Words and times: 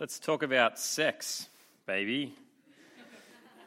Let's 0.00 0.20
talk 0.20 0.44
about 0.44 0.78
sex, 0.78 1.48
baby. 1.84 2.32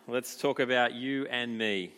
Let's 0.08 0.38
talk 0.38 0.62
about 0.62 0.94
you 0.94 1.26
and 1.26 1.58
me. 1.58 1.92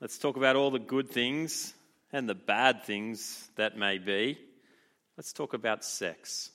Let's 0.00 0.16
talk 0.16 0.36
about 0.36 0.54
all 0.54 0.70
the 0.70 0.78
good 0.78 1.10
things 1.10 1.74
and 2.12 2.28
the 2.28 2.36
bad 2.36 2.84
things 2.84 3.48
that 3.56 3.76
may 3.76 3.98
be. 3.98 4.38
Let's 5.16 5.32
talk 5.32 5.54
about 5.54 5.84
sex. 5.84 6.52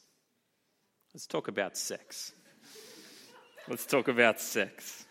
Let's 1.13 1.27
talk 1.27 1.49
about 1.49 1.75
sex. 1.75 2.31
Let's 3.67 3.85
talk 3.85 4.07
about 4.07 4.39
sex. 4.39 5.05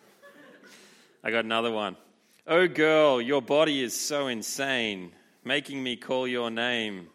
I 1.22 1.30
got 1.30 1.44
another 1.44 1.72
one. 1.72 1.98
Oh, 2.46 2.68
girl, 2.68 3.20
your 3.20 3.42
body 3.42 3.82
is 3.82 4.00
so 4.00 4.28
insane, 4.28 5.12
making 5.44 5.82
me 5.82 5.96
call 5.96 6.26
your 6.26 6.50
name, 6.50 7.08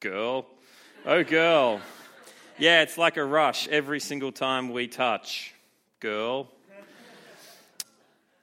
girl. 0.00 0.46
Oh, 1.06 1.22
girl. 1.22 1.80
Yeah, 2.58 2.82
it's 2.82 2.98
like 2.98 3.16
a 3.16 3.24
rush 3.24 3.66
every 3.68 3.98
single 3.98 4.30
time 4.30 4.72
we 4.72 4.86
touch, 4.86 5.54
girl. 6.00 6.48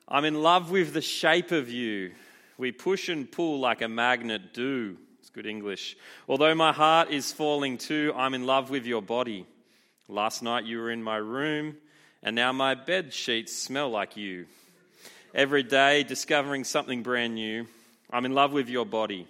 I'm 0.08 0.26
in 0.26 0.42
love 0.42 0.72
with 0.72 0.94
the 0.94 1.02
shape 1.02 1.52
of 1.52 1.70
you. 1.70 2.12
We 2.58 2.72
push 2.72 3.08
and 3.10 3.32
pull 3.32 3.60
like 3.60 3.82
a 3.84 3.88
magnet 3.88 4.54
do. 4.54 4.98
It's 5.20 5.30
good 5.30 5.46
English. 5.46 5.96
Although 6.28 6.56
my 6.56 6.74
heart 6.74 7.12
is 7.12 7.32
falling 7.32 7.78
too, 7.78 8.12
I'm 8.16 8.34
in 8.34 8.48
love 8.48 8.72
with 8.72 8.88
your 8.88 9.04
body. 9.04 9.46
Last 10.08 10.42
night 10.42 10.66
you 10.66 10.80
were 10.80 10.90
in 10.90 11.04
my 11.04 11.18
room, 11.18 11.78
and 12.24 12.36
now 12.36 12.52
my 12.52 12.74
bed 12.74 13.14
sheets 13.14 13.56
smell 13.56 13.92
like 13.92 14.18
you. 14.18 14.48
Every 15.36 15.62
day 15.62 16.02
discovering 16.04 16.64
something 16.64 17.04
brand 17.04 17.36
new. 17.36 17.68
I'm 18.10 18.26
in 18.26 18.34
love 18.34 18.54
with 18.54 18.70
your 18.70 18.88
body. 18.88 19.28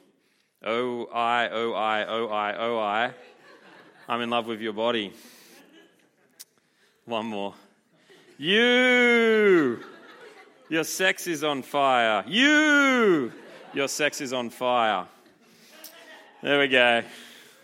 Oh, 0.64 1.06
I, 1.14 1.50
oh, 1.50 1.74
I, 1.74 2.06
oh, 2.06 2.28
I, 2.28 2.56
oh, 2.58 2.80
I. 2.80 3.14
I'm 4.10 4.22
in 4.22 4.32
love 4.32 4.48
with 4.48 4.60
your 4.60 4.74
body. 4.74 5.14
One 7.06 7.28
more. 7.28 7.54
You! 8.40 9.84
Your 10.68 10.84
sex 10.84 11.28
is 11.28 11.44
on 11.44 11.62
fire. 11.62 12.24
You! 12.26 13.32
Your 13.72 13.88
sex 13.88 14.20
is 14.20 14.34
on 14.34 14.50
fire. 14.50 15.06
There 16.42 16.60
we 16.60 16.70
go. 16.70 17.04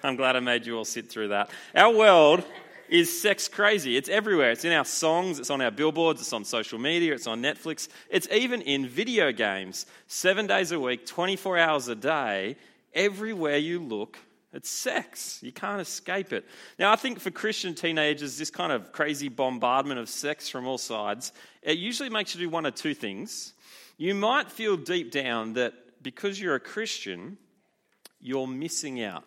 I'm 0.03 0.15
glad 0.17 0.35
I 0.35 0.39
made 0.39 0.67
you 0.67 0.77
all 0.77 0.85
sit 0.85 1.09
through 1.09 1.29
that. 1.29 1.49
Our 1.73 1.91
world 1.91 2.43
is 2.89 3.19
sex 3.19 3.47
crazy. 3.47 3.97
It's 3.97 4.07
everywhere. 4.07 4.51
It's 4.51 4.65
in 4.65 4.71
our 4.71 4.85
songs, 4.85 5.39
it's 5.39 5.49
on 5.49 5.63
our 5.63 5.71
billboards, 5.71 6.21
it's 6.21 6.31
on 6.31 6.45
social 6.45 6.77
media, 6.77 7.15
it's 7.15 7.25
on 7.25 7.41
Netflix, 7.41 7.87
it's 8.11 8.27
even 8.29 8.61
in 8.61 8.87
video 8.87 9.31
games. 9.31 9.87
Seven 10.05 10.45
days 10.45 10.71
a 10.71 10.79
week, 10.79 11.07
24 11.07 11.57
hours 11.57 11.87
a 11.87 11.95
day, 11.95 12.55
everywhere 12.93 13.57
you 13.57 13.79
look, 13.79 14.19
it's 14.55 14.69
sex. 14.69 15.39
You 15.43 15.51
can't 15.51 15.81
escape 15.81 16.31
it. 16.31 16.45
Now, 16.79 16.93
I 16.93 16.95
think 16.95 17.19
for 17.19 17.29
Christian 17.29 17.75
teenagers, 17.75 18.37
this 18.37 18.49
kind 18.49 18.71
of 18.71 18.93
crazy 18.93 19.27
bombardment 19.27 19.99
of 19.99 20.07
sex 20.07 20.47
from 20.47 20.65
all 20.65 20.77
sides, 20.77 21.33
it 21.61 21.77
usually 21.77 22.09
makes 22.09 22.33
you 22.33 22.39
do 22.39 22.49
one 22.49 22.65
of 22.65 22.73
two 22.73 22.93
things. 22.93 23.53
You 23.97 24.15
might 24.15 24.49
feel 24.49 24.77
deep 24.77 25.11
down 25.11 25.53
that 25.53 25.73
because 26.01 26.39
you're 26.39 26.55
a 26.55 26.59
Christian, 26.61 27.37
you're 28.21 28.47
missing 28.47 29.03
out. 29.03 29.25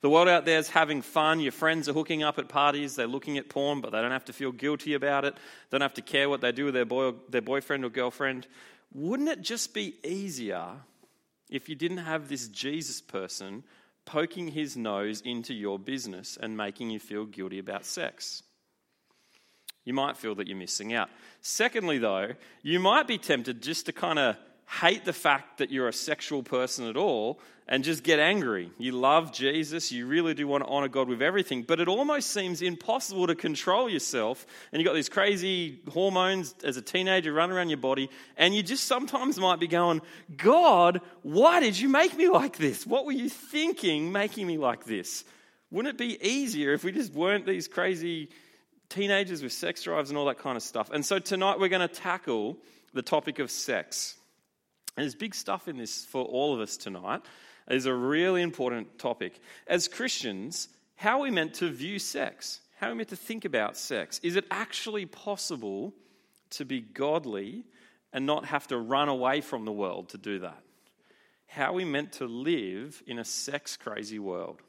The 0.00 0.10
world 0.10 0.28
out 0.28 0.44
there 0.44 0.58
is 0.58 0.68
having 0.68 1.00
fun. 1.00 1.38
Your 1.38 1.52
friends 1.52 1.88
are 1.88 1.92
hooking 1.92 2.24
up 2.24 2.38
at 2.40 2.48
parties. 2.48 2.96
They're 2.96 3.06
looking 3.06 3.38
at 3.38 3.48
porn, 3.48 3.80
but 3.80 3.92
they 3.92 4.02
don't 4.02 4.10
have 4.10 4.24
to 4.24 4.32
feel 4.32 4.50
guilty 4.50 4.94
about 4.94 5.24
it. 5.24 5.34
They 5.34 5.78
don't 5.78 5.82
have 5.82 5.94
to 5.94 6.02
care 6.02 6.28
what 6.28 6.40
they 6.40 6.50
do 6.50 6.64
with 6.66 6.74
their, 6.74 6.84
boy, 6.84 7.12
their 7.28 7.40
boyfriend 7.40 7.84
or 7.84 7.88
girlfriend. 7.88 8.48
Wouldn't 8.92 9.28
it 9.28 9.42
just 9.42 9.72
be 9.72 9.94
easier 10.04 10.66
if 11.48 11.68
you 11.68 11.76
didn't 11.76 11.98
have 11.98 12.28
this 12.28 12.48
Jesus 12.48 13.00
person 13.00 13.62
poking 14.04 14.48
his 14.48 14.76
nose 14.76 15.20
into 15.20 15.54
your 15.54 15.78
business 15.78 16.38
and 16.40 16.56
making 16.56 16.90
you 16.90 17.00
feel 17.00 17.24
guilty 17.24 17.58
about 17.58 17.84
sex. 17.84 18.42
You 19.84 19.92
might 19.92 20.16
feel 20.16 20.34
that 20.36 20.46
you're 20.46 20.56
missing 20.56 20.92
out. 20.94 21.10
Secondly, 21.40 21.98
though, 21.98 22.30
you 22.62 22.80
might 22.80 23.06
be 23.06 23.18
tempted 23.18 23.62
just 23.62 23.86
to 23.86 23.92
kind 23.92 24.18
of 24.18 24.36
hate 24.66 25.04
the 25.04 25.12
fact 25.12 25.58
that 25.58 25.70
you're 25.70 25.88
a 25.88 25.92
sexual 25.92 26.42
person 26.42 26.86
at 26.86 26.96
all 26.96 27.40
and 27.66 27.82
just 27.82 28.02
get 28.02 28.18
angry. 28.18 28.70
You 28.78 28.92
love 28.92 29.32
Jesus, 29.32 29.90
you 29.90 30.06
really 30.06 30.34
do 30.34 30.46
want 30.46 30.64
to 30.64 30.70
honor 30.70 30.88
God 30.88 31.08
with 31.08 31.22
everything, 31.22 31.62
but 31.62 31.80
it 31.80 31.88
almost 31.88 32.30
seems 32.30 32.60
impossible 32.60 33.26
to 33.26 33.34
control 33.34 33.88
yourself. 33.88 34.46
And 34.70 34.80
you've 34.80 34.86
got 34.86 34.94
these 34.94 35.08
crazy 35.08 35.80
hormones 35.90 36.54
as 36.62 36.76
a 36.76 36.82
teenager 36.82 37.32
running 37.32 37.56
around 37.56 37.70
your 37.70 37.78
body, 37.78 38.10
and 38.36 38.54
you 38.54 38.62
just 38.62 38.84
sometimes 38.84 39.38
might 39.38 39.60
be 39.60 39.68
going, 39.68 40.02
God, 40.36 41.00
why 41.22 41.60
did 41.60 41.78
you 41.78 41.88
make 41.88 42.16
me 42.16 42.28
like 42.28 42.58
this? 42.58 42.86
What 42.86 43.06
were 43.06 43.12
you 43.12 43.28
thinking 43.28 44.12
making 44.12 44.46
me 44.46 44.58
like 44.58 44.84
this? 44.84 45.24
Wouldn't 45.70 45.94
it 45.94 45.98
be 45.98 46.22
easier 46.26 46.72
if 46.72 46.84
we 46.84 46.92
just 46.92 47.14
weren't 47.14 47.46
these 47.46 47.66
crazy 47.66 48.28
teenagers 48.90 49.42
with 49.42 49.52
sex 49.52 49.82
drives 49.82 50.10
and 50.10 50.18
all 50.18 50.26
that 50.26 50.38
kind 50.38 50.56
of 50.56 50.62
stuff? 50.62 50.90
And 50.90 51.04
so 51.04 51.18
tonight 51.18 51.58
we're 51.58 51.68
going 51.68 51.86
to 51.86 51.92
tackle 51.92 52.58
the 52.92 53.02
topic 53.02 53.38
of 53.38 53.50
sex. 53.50 54.16
And 54.96 55.02
there's 55.02 55.14
big 55.14 55.34
stuff 55.34 55.68
in 55.68 55.76
this 55.76 56.04
for 56.04 56.24
all 56.24 56.54
of 56.54 56.60
us 56.60 56.76
tonight. 56.76 57.22
It's 57.68 57.86
a 57.86 57.94
really 57.94 58.42
important 58.42 58.98
topic. 58.98 59.40
As 59.66 59.88
Christians, 59.88 60.68
how 60.96 61.18
are 61.18 61.22
we 61.22 61.30
meant 61.30 61.54
to 61.54 61.70
view 61.70 61.98
sex? 61.98 62.60
How 62.76 62.88
are 62.88 62.90
we 62.90 62.96
meant 62.98 63.08
to 63.08 63.16
think 63.16 63.44
about 63.44 63.76
sex? 63.76 64.20
Is 64.22 64.36
it 64.36 64.44
actually 64.50 65.06
possible 65.06 65.94
to 66.50 66.64
be 66.64 66.80
godly 66.80 67.64
and 68.12 68.26
not 68.26 68.44
have 68.46 68.68
to 68.68 68.78
run 68.78 69.08
away 69.08 69.40
from 69.40 69.64
the 69.64 69.72
world 69.72 70.10
to 70.10 70.18
do 70.18 70.40
that? 70.40 70.62
How 71.46 71.70
are 71.70 71.74
we 71.74 71.84
meant 71.84 72.12
to 72.14 72.26
live 72.26 73.02
in 73.06 73.18
a 73.18 73.24
sex 73.24 73.76
crazy 73.76 74.18
world? 74.18 74.60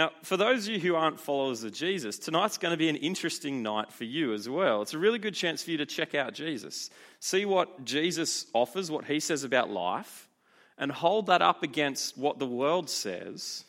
Now, 0.00 0.12
for 0.22 0.38
those 0.38 0.66
of 0.66 0.72
you 0.72 0.80
who 0.80 0.94
aren't 0.94 1.20
followers 1.20 1.62
of 1.62 1.74
Jesus, 1.74 2.18
tonight's 2.18 2.56
going 2.56 2.72
to 2.72 2.78
be 2.78 2.88
an 2.88 2.96
interesting 2.96 3.62
night 3.62 3.92
for 3.92 4.04
you 4.04 4.32
as 4.32 4.48
well. 4.48 4.80
It's 4.80 4.94
a 4.94 4.98
really 4.98 5.18
good 5.18 5.34
chance 5.34 5.62
for 5.62 5.72
you 5.72 5.76
to 5.76 5.84
check 5.84 6.14
out 6.14 6.32
Jesus, 6.32 6.88
see 7.18 7.44
what 7.44 7.84
Jesus 7.84 8.46
offers, 8.54 8.90
what 8.90 9.04
he 9.04 9.20
says 9.20 9.44
about 9.44 9.68
life, 9.68 10.30
and 10.78 10.90
hold 10.90 11.26
that 11.26 11.42
up 11.42 11.62
against 11.62 12.16
what 12.16 12.38
the 12.38 12.46
world 12.46 12.88
says. 12.88 13.66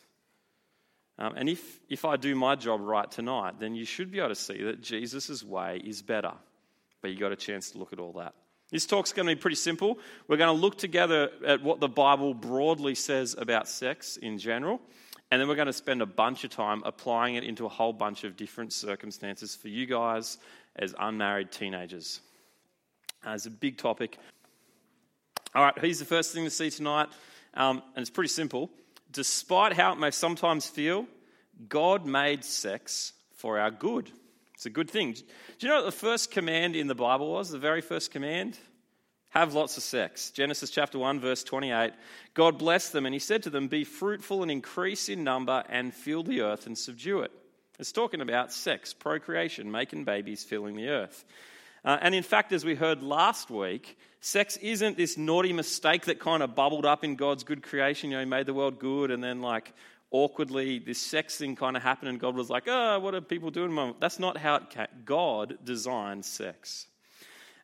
Um, 1.18 1.34
and 1.36 1.50
if, 1.50 1.80
if 1.90 2.06
I 2.06 2.16
do 2.16 2.34
my 2.34 2.56
job 2.56 2.80
right 2.80 3.10
tonight, 3.10 3.60
then 3.60 3.74
you 3.74 3.84
should 3.84 4.10
be 4.10 4.18
able 4.18 4.30
to 4.30 4.34
see 4.34 4.62
that 4.62 4.80
Jesus' 4.80 5.42
way 5.42 5.82
is 5.84 6.00
better. 6.00 6.32
But 7.02 7.10
you 7.10 7.18
got 7.18 7.32
a 7.32 7.36
chance 7.36 7.72
to 7.72 7.78
look 7.78 7.92
at 7.92 7.98
all 7.98 8.12
that. 8.12 8.32
This 8.70 8.86
talk's 8.86 9.12
going 9.12 9.28
to 9.28 9.36
be 9.36 9.38
pretty 9.38 9.56
simple. 9.56 9.98
We're 10.28 10.38
going 10.38 10.56
to 10.56 10.58
look 10.58 10.78
together 10.78 11.28
at 11.46 11.62
what 11.62 11.80
the 11.80 11.88
Bible 11.88 12.32
broadly 12.32 12.94
says 12.94 13.36
about 13.36 13.68
sex 13.68 14.16
in 14.16 14.38
general. 14.38 14.80
And 15.32 15.40
then 15.40 15.48
we're 15.48 15.54
going 15.54 15.64
to 15.64 15.72
spend 15.72 16.02
a 16.02 16.06
bunch 16.06 16.44
of 16.44 16.50
time 16.50 16.82
applying 16.84 17.36
it 17.36 17.44
into 17.44 17.64
a 17.64 17.68
whole 17.70 17.94
bunch 17.94 18.24
of 18.24 18.36
different 18.36 18.70
circumstances 18.70 19.56
for 19.56 19.68
you 19.68 19.86
guys 19.86 20.36
as 20.76 20.94
unmarried 20.98 21.50
teenagers. 21.50 22.20
Uh, 23.26 23.30
it's 23.30 23.46
a 23.46 23.50
big 23.50 23.78
topic. 23.78 24.18
All 25.54 25.64
right, 25.64 25.72
here's 25.78 26.00
the 26.00 26.04
first 26.04 26.34
thing 26.34 26.44
to 26.44 26.50
see 26.50 26.68
tonight, 26.68 27.08
um, 27.54 27.82
and 27.96 28.02
it's 28.02 28.10
pretty 28.10 28.28
simple. 28.28 28.68
Despite 29.10 29.72
how 29.72 29.94
it 29.94 29.98
may 29.98 30.10
sometimes 30.10 30.66
feel, 30.66 31.06
God 31.66 32.04
made 32.04 32.44
sex 32.44 33.14
for 33.34 33.58
our 33.58 33.70
good. 33.70 34.10
It's 34.52 34.66
a 34.66 34.70
good 34.70 34.90
thing. 34.90 35.14
Do 35.14 35.22
you 35.60 35.68
know 35.68 35.76
what 35.76 35.86
the 35.86 35.92
first 35.92 36.30
command 36.30 36.76
in 36.76 36.88
the 36.88 36.94
Bible 36.94 37.32
was? 37.32 37.48
The 37.48 37.58
very 37.58 37.80
first 37.80 38.10
command? 38.10 38.58
Have 39.32 39.54
lots 39.54 39.78
of 39.78 39.82
sex. 39.82 40.30
Genesis 40.30 40.70
chapter 40.70 40.98
1, 40.98 41.18
verse 41.18 41.42
28. 41.42 41.92
God 42.34 42.58
blessed 42.58 42.92
them, 42.92 43.06
and 43.06 43.14
he 43.14 43.18
said 43.18 43.42
to 43.44 43.50
them, 43.50 43.66
Be 43.66 43.82
fruitful 43.82 44.42
and 44.42 44.50
increase 44.50 45.08
in 45.08 45.24
number 45.24 45.64
and 45.70 45.92
fill 45.92 46.22
the 46.22 46.42
earth 46.42 46.66
and 46.66 46.76
subdue 46.76 47.20
it. 47.20 47.32
It's 47.78 47.92
talking 47.92 48.20
about 48.20 48.52
sex, 48.52 48.92
procreation, 48.92 49.72
making 49.72 50.04
babies, 50.04 50.44
filling 50.44 50.76
the 50.76 50.90
earth. 50.90 51.24
Uh, 51.82 51.96
and 52.02 52.14
in 52.14 52.22
fact, 52.22 52.52
as 52.52 52.62
we 52.62 52.74
heard 52.74 53.02
last 53.02 53.50
week, 53.50 53.98
sex 54.20 54.58
isn't 54.58 54.98
this 54.98 55.16
naughty 55.16 55.54
mistake 55.54 56.04
that 56.04 56.20
kind 56.20 56.42
of 56.42 56.54
bubbled 56.54 56.84
up 56.84 57.02
in 57.02 57.16
God's 57.16 57.42
good 57.42 57.62
creation. 57.62 58.10
You 58.10 58.18
know, 58.18 58.24
He 58.24 58.28
made 58.28 58.44
the 58.44 58.54
world 58.54 58.78
good, 58.78 59.10
and 59.10 59.24
then, 59.24 59.40
like, 59.40 59.72
awkwardly, 60.10 60.78
this 60.78 60.98
sex 61.00 61.38
thing 61.38 61.56
kind 61.56 61.74
of 61.74 61.82
happened, 61.82 62.10
and 62.10 62.20
God 62.20 62.36
was 62.36 62.50
like, 62.50 62.64
oh, 62.66 62.98
what 62.98 63.14
are 63.14 63.22
people 63.22 63.50
doing? 63.50 63.94
That's 63.98 64.18
not 64.18 64.36
how 64.36 64.56
it 64.56 64.68
came. 64.68 64.86
God 65.06 65.56
designed 65.64 66.26
sex. 66.26 66.86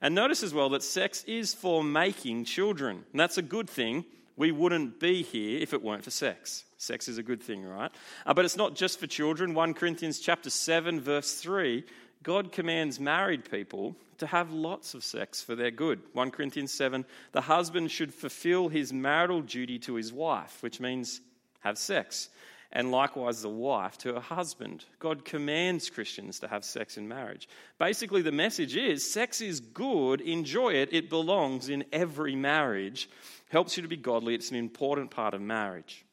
And 0.01 0.15
notice 0.15 0.43
as 0.43 0.55
well 0.55 0.69
that 0.71 0.83
sex 0.83 1.25
is 1.25 1.55
for 1.55 1.83
making 1.83 2.45
children. 2.45 3.05
And 3.11 3.21
that's 3.21 3.39
a 3.39 3.43
good 3.43 3.69
thing. 3.69 4.05
We 4.37 4.53
wouldn't 4.53 5.01
be 5.01 5.23
here 5.23 5.61
if 5.61 5.75
it 5.75 5.83
weren't 5.83 6.05
for 6.05 6.11
sex. 6.11 6.65
Sex 6.77 7.09
is 7.09 7.19
a 7.19 7.23
good 7.25 7.43
thing, 7.43 7.65
right? 7.65 7.91
Uh, 8.25 8.35
but 8.35 8.45
it's 8.45 8.57
not 8.57 8.77
just 8.77 9.01
for 9.01 9.09
children. 9.09 9.55
1 9.55 9.75
Corinthians 9.75 10.21
chapter 10.21 10.49
7 10.49 11.01
verse 11.01 11.35
3, 11.35 11.85
God 12.23 12.53
commands 12.53 13.01
married 13.01 13.51
people 13.51 13.97
to 14.19 14.27
have 14.27 14.53
lots 14.53 14.95
of 14.95 15.03
sex 15.03 15.43
for 15.43 15.57
their 15.57 15.73
good. 15.73 16.01
1 16.13 16.31
Corinthians 16.31 16.73
7, 16.73 17.05
the 17.33 17.41
husband 17.41 17.91
should 17.91 18.15
fulfill 18.15 18.69
his 18.69 18.93
marital 18.93 19.41
duty 19.41 19.79
to 19.81 19.95
his 19.95 20.13
wife, 20.13 20.59
which 20.63 20.81
means 20.81 21.21
have 21.61 21.79
sex 21.79 22.29
and 22.73 22.91
likewise 22.91 23.43
the 23.43 23.49
wife 23.49 23.97
to 23.99 24.15
her 24.15 24.21
husband. 24.21 24.85
God 24.99 25.25
commands 25.25 25.89
Christians 25.89 26.41
to 26.41 26.49
have 26.49 26.65
sex 26.65 26.99
in 26.99 27.09
marriage. 27.09 27.49
Basically, 27.79 28.23
the 28.23 28.33
message 28.33 28.77
is 28.77 29.11
sex 29.11 29.41
is 29.41 29.61
good, 29.61 30.21
enjoy 30.21 30.75
it, 30.75 30.91
it 30.93 31.09
belongs 31.09 31.69
in 31.69 31.85
every 31.93 32.37
marriage, 32.37 33.09
helps 33.49 33.77
you 33.77 33.83
to 33.83 33.89
be 33.89 33.97
godly, 33.97 34.35
it's 34.35 34.51
an 34.51 34.57
important 34.57 35.11
part 35.11 35.35
of 35.35 35.41
marriage. 35.41 36.05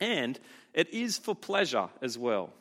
And 0.00 0.38
it 0.72 0.90
is 0.90 1.18
for 1.18 1.34
pleasure 1.34 1.88
as 2.00 2.18
well. 2.18 2.52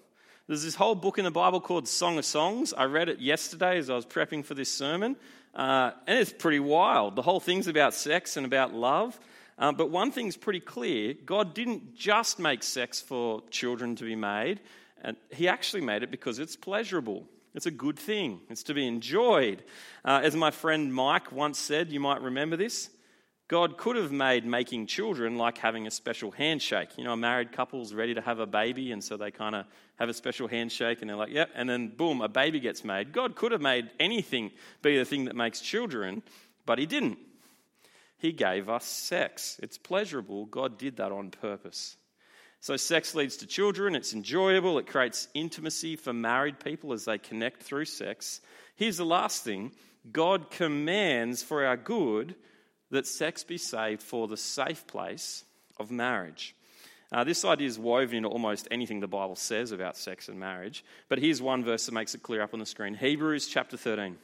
There's 0.48 0.64
this 0.64 0.76
whole 0.76 0.96
book 0.96 1.18
in 1.18 1.24
the 1.24 1.32
Bible 1.32 1.62
called 1.62 1.88
Song 1.88 2.18
of 2.18 2.26
Songs. 2.26 2.74
I 2.74 2.84
read 2.84 3.08
it 3.08 3.20
yesterday 3.20 3.78
as 3.78 3.90
I 3.90 3.96
was 3.96 4.06
prepping 4.06 4.44
for 4.44 4.54
this 4.54 4.70
sermon, 4.70 5.16
uh, 5.56 5.92
and 6.06 6.20
it's 6.20 6.34
pretty 6.34 6.60
wild. 6.60 7.16
The 7.16 7.22
whole 7.22 7.40
thing's 7.40 7.68
about 7.68 7.94
sex 7.94 8.36
and 8.36 8.46
about 8.46 8.74
love. 8.74 9.18
Uh, 9.58 9.72
but 9.72 9.90
one 9.90 10.12
thing's 10.12 10.38
pretty 10.38 10.60
clear 10.60 11.14
God 11.26 11.54
didn't 11.54 11.96
just 11.96 12.40
make 12.40 12.64
sex 12.64 13.02
for 13.02 13.42
children 13.50 13.96
to 13.98 14.04
be 14.04 14.16
made, 14.16 14.60
and 15.02 15.18
He 15.32 15.48
actually 15.48 15.82
made 15.82 16.04
it 16.04 16.12
because 16.12 16.40
it's 16.40 16.56
pleasurable. 16.56 17.28
It's 17.56 17.68
a 17.68 17.72
good 17.72 18.00
thing, 18.00 18.42
it's 18.50 18.64
to 18.64 18.74
be 18.74 18.88
enjoyed. 18.88 19.64
Uh, 20.04 20.22
as 20.24 20.36
my 20.36 20.50
friend 20.50 20.94
Mike 20.94 21.32
once 21.32 21.60
said, 21.60 21.92
you 21.92 22.00
might 22.00 22.22
remember 22.22 22.58
this 22.58 22.90
God 23.48 23.78
could 23.78 23.98
have 23.98 24.12
made 24.12 24.46
making 24.46 24.88
children 24.88 25.38
like 25.38 25.60
having 25.60 25.86
a 25.86 25.92
special 25.92 26.32
handshake. 26.32 26.90
You 26.98 27.04
know, 27.04 27.14
a 27.14 27.18
married 27.18 27.52
couple's 27.52 27.94
ready 27.94 28.16
to 28.16 28.22
have 28.22 28.40
a 28.40 28.48
baby, 28.48 28.92
and 28.92 29.04
so 29.04 29.18
they 29.18 29.32
kind 29.32 29.54
of 29.54 29.66
have 29.98 30.10
a 30.10 30.14
special 30.14 30.48
handshake, 30.48 31.02
and 31.02 31.10
they're 31.10 31.18
like, 31.18 31.32
yep, 31.32 31.52
and 31.54 31.70
then 31.70 31.90
boom, 31.90 32.22
a 32.22 32.28
baby 32.28 32.60
gets 32.60 32.84
made. 32.84 33.12
God 33.12 33.36
could 33.36 33.52
have 33.52 33.62
made 33.62 33.92
anything 34.00 34.52
be 34.82 34.98
the 34.98 35.06
thing 35.06 35.26
that 35.26 35.36
makes 35.36 35.62
children, 35.62 36.24
but 36.66 36.80
He 36.80 36.86
didn't. 36.86 37.20
He 38.24 38.32
gave 38.32 38.70
us 38.70 38.86
sex. 38.86 39.60
It's 39.62 39.78
pleasurable. 39.78 40.46
God 40.46 40.78
did 40.78 40.96
that 40.96 41.12
on 41.12 41.30
purpose. 41.30 41.98
So, 42.62 42.78
sex 42.78 43.14
leads 43.16 43.36
to 43.38 43.46
children. 43.46 43.96
It's 43.96 44.14
enjoyable. 44.14 44.80
It 44.80 44.88
creates 44.88 45.28
intimacy 45.34 45.98
for 45.98 46.14
married 46.14 46.62
people 46.62 46.94
as 46.94 47.04
they 47.04 47.18
connect 47.18 47.64
through 47.64 47.84
sex. 47.84 48.40
Here's 48.78 48.96
the 48.96 49.04
last 49.04 49.44
thing 49.44 49.74
God 50.10 50.52
commands 50.52 51.44
for 51.44 51.66
our 51.66 51.76
good 51.76 52.36
that 52.92 53.08
sex 53.08 53.44
be 53.44 53.58
saved 53.58 54.02
for 54.02 54.30
the 54.30 54.38
safe 54.38 54.88
place 54.88 55.44
of 55.78 55.92
marriage. 55.92 56.56
Uh, 57.12 57.26
this 57.26 57.44
idea 57.44 57.68
is 57.68 57.78
woven 57.78 58.16
into 58.16 58.30
almost 58.30 58.70
anything 58.72 59.02
the 59.02 59.08
Bible 59.08 59.36
says 59.36 59.74
about 59.74 59.98
sex 59.98 60.30
and 60.30 60.40
marriage. 60.40 60.86
But 61.10 61.20
here's 61.20 61.42
one 61.42 61.66
verse 61.66 61.88
that 61.88 61.92
makes 61.92 62.16
it 62.16 62.24
clear 62.24 62.42
up 62.42 62.54
on 62.54 62.62
the 62.62 62.66
screen 62.66 62.94
Hebrews 62.94 63.48
chapter 63.48 63.76
13. 63.76 64.16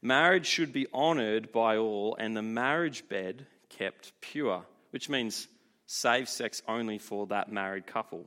Marriage 0.00 0.46
should 0.46 0.72
be 0.72 0.86
honoured 0.94 1.50
by 1.50 1.76
all, 1.76 2.16
and 2.16 2.36
the 2.36 2.42
marriage 2.42 3.08
bed 3.08 3.46
kept 3.68 4.12
pure, 4.20 4.64
which 4.90 5.08
means 5.08 5.48
save 5.86 6.28
sex 6.28 6.62
only 6.68 6.98
for 6.98 7.26
that 7.26 7.50
married 7.50 7.86
couple. 7.86 8.24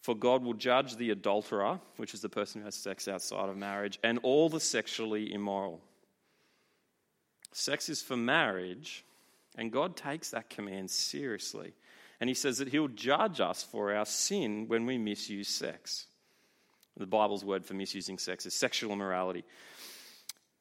For 0.00 0.14
God 0.14 0.42
will 0.42 0.54
judge 0.54 0.96
the 0.96 1.10
adulterer, 1.10 1.80
which 1.96 2.14
is 2.14 2.20
the 2.20 2.28
person 2.28 2.60
who 2.60 2.64
has 2.64 2.74
sex 2.74 3.08
outside 3.08 3.48
of 3.48 3.56
marriage, 3.56 3.98
and 4.02 4.18
all 4.22 4.48
the 4.48 4.60
sexually 4.60 5.32
immoral. 5.32 5.80
Sex 7.52 7.88
is 7.88 8.02
for 8.02 8.16
marriage, 8.16 9.04
and 9.56 9.72
God 9.72 9.96
takes 9.96 10.30
that 10.30 10.50
command 10.50 10.90
seriously. 10.90 11.72
And 12.20 12.28
He 12.28 12.34
says 12.34 12.58
that 12.58 12.68
He'll 12.68 12.88
judge 12.88 13.40
us 13.40 13.62
for 13.62 13.94
our 13.94 14.06
sin 14.06 14.66
when 14.68 14.86
we 14.86 14.98
misuse 14.98 15.48
sex. 15.48 16.06
The 16.96 17.06
Bible's 17.06 17.44
word 17.44 17.64
for 17.64 17.74
misusing 17.74 18.18
sex 18.18 18.44
is 18.44 18.54
sexual 18.54 18.92
immorality. 18.92 19.44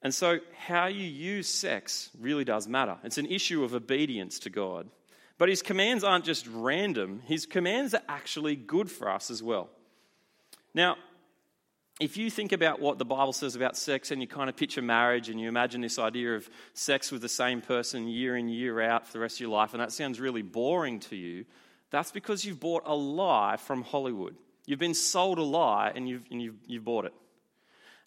And 0.01 0.13
so, 0.13 0.39
how 0.67 0.87
you 0.87 1.05
use 1.05 1.47
sex 1.47 2.11
really 2.19 2.43
does 2.43 2.67
matter. 2.67 2.97
It's 3.03 3.17
an 3.17 3.25
issue 3.25 3.63
of 3.63 3.73
obedience 3.73 4.39
to 4.39 4.49
God. 4.49 4.87
But 5.37 5.49
His 5.49 5.61
commands 5.61 6.03
aren't 6.03 6.25
just 6.25 6.47
random, 6.47 7.21
His 7.25 7.45
commands 7.45 7.93
are 7.93 8.03
actually 8.07 8.55
good 8.55 8.91
for 8.91 9.09
us 9.09 9.31
as 9.31 9.41
well. 9.41 9.69
Now, 10.73 10.97
if 11.99 12.15
you 12.15 12.29
think 12.29 12.51
about 12.51 12.79
what 12.79 12.99
the 12.99 13.05
Bible 13.05 13.33
says 13.33 13.55
about 13.55 13.75
sex 13.75 14.11
and 14.11 14.21
you 14.21 14.27
kind 14.27 14.49
of 14.49 14.55
picture 14.55 14.83
marriage 14.83 15.29
and 15.29 15.39
you 15.39 15.47
imagine 15.47 15.81
this 15.81 15.97
idea 15.97 16.35
of 16.35 16.47
sex 16.73 17.11
with 17.11 17.23
the 17.23 17.29
same 17.29 17.59
person 17.61 18.07
year 18.07 18.37
in, 18.37 18.49
year 18.49 18.79
out 18.81 19.07
for 19.07 19.13
the 19.13 19.19
rest 19.19 19.37
of 19.37 19.41
your 19.41 19.49
life, 19.49 19.73
and 19.73 19.81
that 19.81 19.91
sounds 19.91 20.19
really 20.19 20.43
boring 20.43 20.99
to 20.99 21.15
you, 21.15 21.45
that's 21.89 22.11
because 22.11 22.45
you've 22.45 22.59
bought 22.59 22.83
a 22.85 22.93
lie 22.93 23.57
from 23.57 23.81
Hollywood. 23.81 24.35
You've 24.67 24.79
been 24.79 24.93
sold 24.93 25.39
a 25.39 25.43
lie 25.43 25.91
and 25.95 26.07
you've, 26.07 26.25
and 26.29 26.41
you've, 26.41 26.57
you've 26.67 26.83
bought 26.83 27.05
it. 27.05 27.13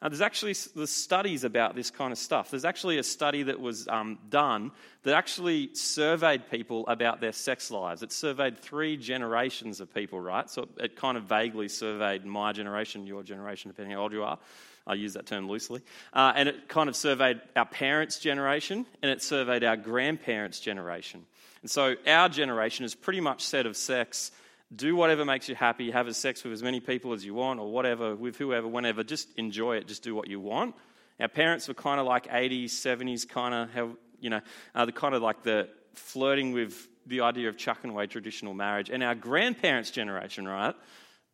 There's 0.03 0.23
actually 0.23 0.55
there's 0.75 0.91
studies 0.91 1.45
about 1.45 1.75
this 1.75 1.91
kind 1.91 2.11
of 2.11 2.19
stuff. 2.19 2.51
There's 2.51 2.65
actually 2.65 2.97
a 2.97 3.03
study 3.03 3.43
that 3.45 3.61
was 3.61 3.87
um, 3.87 4.19
done 4.31 4.73
that 5.03 5.15
actually 5.15 5.75
surveyed 5.75 6.51
people 6.51 6.87
about 6.87 7.21
their 7.21 7.33
sex 7.33 7.71
lives. 7.71 8.03
It 8.03 8.11
surveyed 8.11 8.59
three 8.59 8.97
generations 8.97 9.81
of 9.81 9.93
people, 9.93 10.19
right? 10.19 10.49
So 10.49 10.69
it 10.79 10.97
kind 10.97 11.19
of 11.19 11.25
vaguely 11.25 11.69
surveyed 11.69 12.25
my 12.25 12.53
generation, 12.53 13.07
your 13.07 13.23
generation, 13.23 13.71
depending 13.71 13.95
how 13.95 14.03
old 14.03 14.13
you 14.13 14.23
are. 14.23 14.39
I 14.87 14.95
use 14.95 15.13
that 15.13 15.27
term 15.27 15.49
loosely. 15.49 15.83
Uh, 16.15 16.33
and 16.35 16.49
it 16.49 16.69
kind 16.69 16.89
of 16.89 16.97
surveyed 16.97 17.41
our 17.55 17.67
parents' 17.67 18.19
generation 18.19 18.87
and 19.03 19.11
it 19.11 19.23
surveyed 19.23 19.65
our 19.65 19.77
grandparents' 19.77 20.61
generation. 20.61 21.27
And 21.61 21.71
so 21.71 21.95
our 22.07 22.31
generation 22.31 22.87
is 22.87 22.95
pretty 22.95 23.21
much 23.21 23.45
set 23.45 23.67
of 23.67 23.77
sex 23.77 24.33
do 24.75 24.95
whatever 24.95 25.25
makes 25.25 25.49
you 25.49 25.55
happy, 25.55 25.91
have 25.91 26.15
sex 26.15 26.45
with 26.45 26.53
as 26.53 26.63
many 26.63 26.81
people 26.81 27.13
as 27.13 27.25
you 27.25 27.35
want, 27.35 27.59
or 27.59 27.71
whatever, 27.71 28.15
with 28.15 28.37
whoever, 28.37 28.69
whenever. 28.69 29.03
Just 29.03 29.29
enjoy 29.37 29.77
it, 29.77 29.89
just 29.89 30.03
do 30.03 30.15
what 30.15 30.29
you 30.29 30.41
want. 30.41 30.75
Our 31.19 31.29
parents 31.29 31.69
were 31.69 31.75
kind 31.75 32.01
of 32.01 32.07
like 32.07 32.29
80s, 32.29 32.67
70s, 32.67 33.29
kind 33.29 33.55
of 33.55 33.71
have, 33.73 33.91
you 34.21 34.31
know, 34.31 34.41
uh, 34.75 34.85
the 34.87 34.93
kind 34.93 35.15
of 35.15 35.23
like 35.23 35.43
the 35.43 35.69
flirting 35.95 36.53
with 36.53 36.89
the 37.07 37.23
idea 37.23 37.49
of 37.49 37.57
chucking 37.57 37.91
away 37.91 38.07
traditional 38.07 38.55
marriage. 38.55 38.91
And 38.91 39.03
our 39.03 39.15
grandparents' 39.15 39.91
generation, 39.91 40.47
right? 40.47 40.75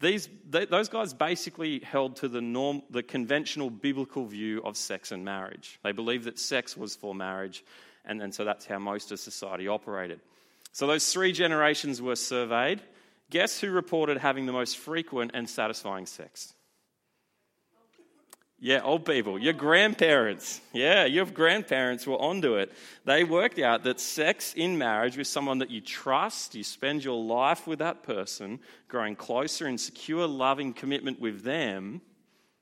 These, 0.00 0.28
they, 0.48 0.66
those 0.66 0.88
guys 0.88 1.14
basically 1.14 1.80
held 1.80 2.16
to 2.16 2.28
the 2.28 2.40
norm, 2.40 2.82
the 2.90 3.02
conventional 3.02 3.70
biblical 3.70 4.26
view 4.26 4.62
of 4.62 4.76
sex 4.76 5.12
and 5.12 5.24
marriage. 5.24 5.78
They 5.82 5.92
believed 5.92 6.24
that 6.24 6.38
sex 6.38 6.76
was 6.76 6.96
for 6.96 7.14
marriage, 7.14 7.64
and, 8.04 8.20
and 8.20 8.34
so 8.34 8.44
that's 8.44 8.66
how 8.66 8.78
most 8.78 9.12
of 9.12 9.20
society 9.20 9.68
operated. 9.68 10.20
So 10.72 10.86
those 10.86 11.10
three 11.10 11.32
generations 11.32 12.02
were 12.02 12.16
surveyed. 12.16 12.82
Guess 13.30 13.60
who 13.60 13.70
reported 13.70 14.18
having 14.18 14.46
the 14.46 14.52
most 14.52 14.78
frequent 14.78 15.32
and 15.34 15.48
satisfying 15.48 16.06
sex? 16.06 16.54
Yeah, 18.58 18.80
old 18.82 19.04
people. 19.04 19.38
Your 19.38 19.52
grandparents. 19.52 20.62
Yeah, 20.72 21.04
your 21.04 21.26
grandparents 21.26 22.06
were 22.06 22.16
onto 22.16 22.54
it. 22.54 22.72
They 23.04 23.22
worked 23.22 23.58
out 23.58 23.84
that 23.84 24.00
sex 24.00 24.54
in 24.54 24.78
marriage 24.78 25.18
with 25.18 25.26
someone 25.26 25.58
that 25.58 25.70
you 25.70 25.82
trust, 25.82 26.54
you 26.54 26.64
spend 26.64 27.04
your 27.04 27.22
life 27.22 27.66
with 27.66 27.80
that 27.80 28.02
person, 28.02 28.60
growing 28.88 29.14
closer 29.14 29.68
in 29.68 29.76
secure, 29.76 30.26
loving 30.26 30.72
commitment 30.72 31.20
with 31.20 31.42
them, 31.42 32.00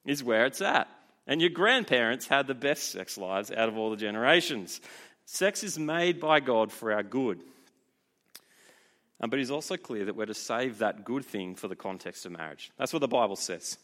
is 0.05 0.25
where 0.25 0.47
it's 0.47 0.61
at. 0.61 0.89
And 1.29 1.41
your 1.41 1.51
grandparents 1.51 2.27
had 2.27 2.49
the 2.49 2.55
best 2.55 2.91
sex 2.91 3.17
lives 3.17 3.53
out 3.53 3.69
of 3.69 3.79
all 3.79 3.91
the 3.91 3.97
generations. 3.97 4.81
Sex 5.27 5.63
is 5.63 5.79
made 5.79 6.21
by 6.21 6.41
God 6.41 6.73
for 6.73 6.93
our 6.93 7.05
good. 7.05 7.41
Um, 9.25 9.31
but 9.31 9.39
he's 9.39 9.51
also 9.51 9.79
clear 9.79 10.05
that 10.05 10.15
we're 10.15 10.27
to 10.27 10.35
save 10.35 10.79
that 10.79 11.03
good 11.03 11.25
thing 11.25 11.55
for 11.55 11.67
the 11.67 11.75
context 11.75 12.27
of 12.27 12.33
marriage. 12.33 12.71
That's 12.77 12.93
what 12.93 12.99
the 12.99 13.09
Bible 13.09 13.37
says. 13.37 13.79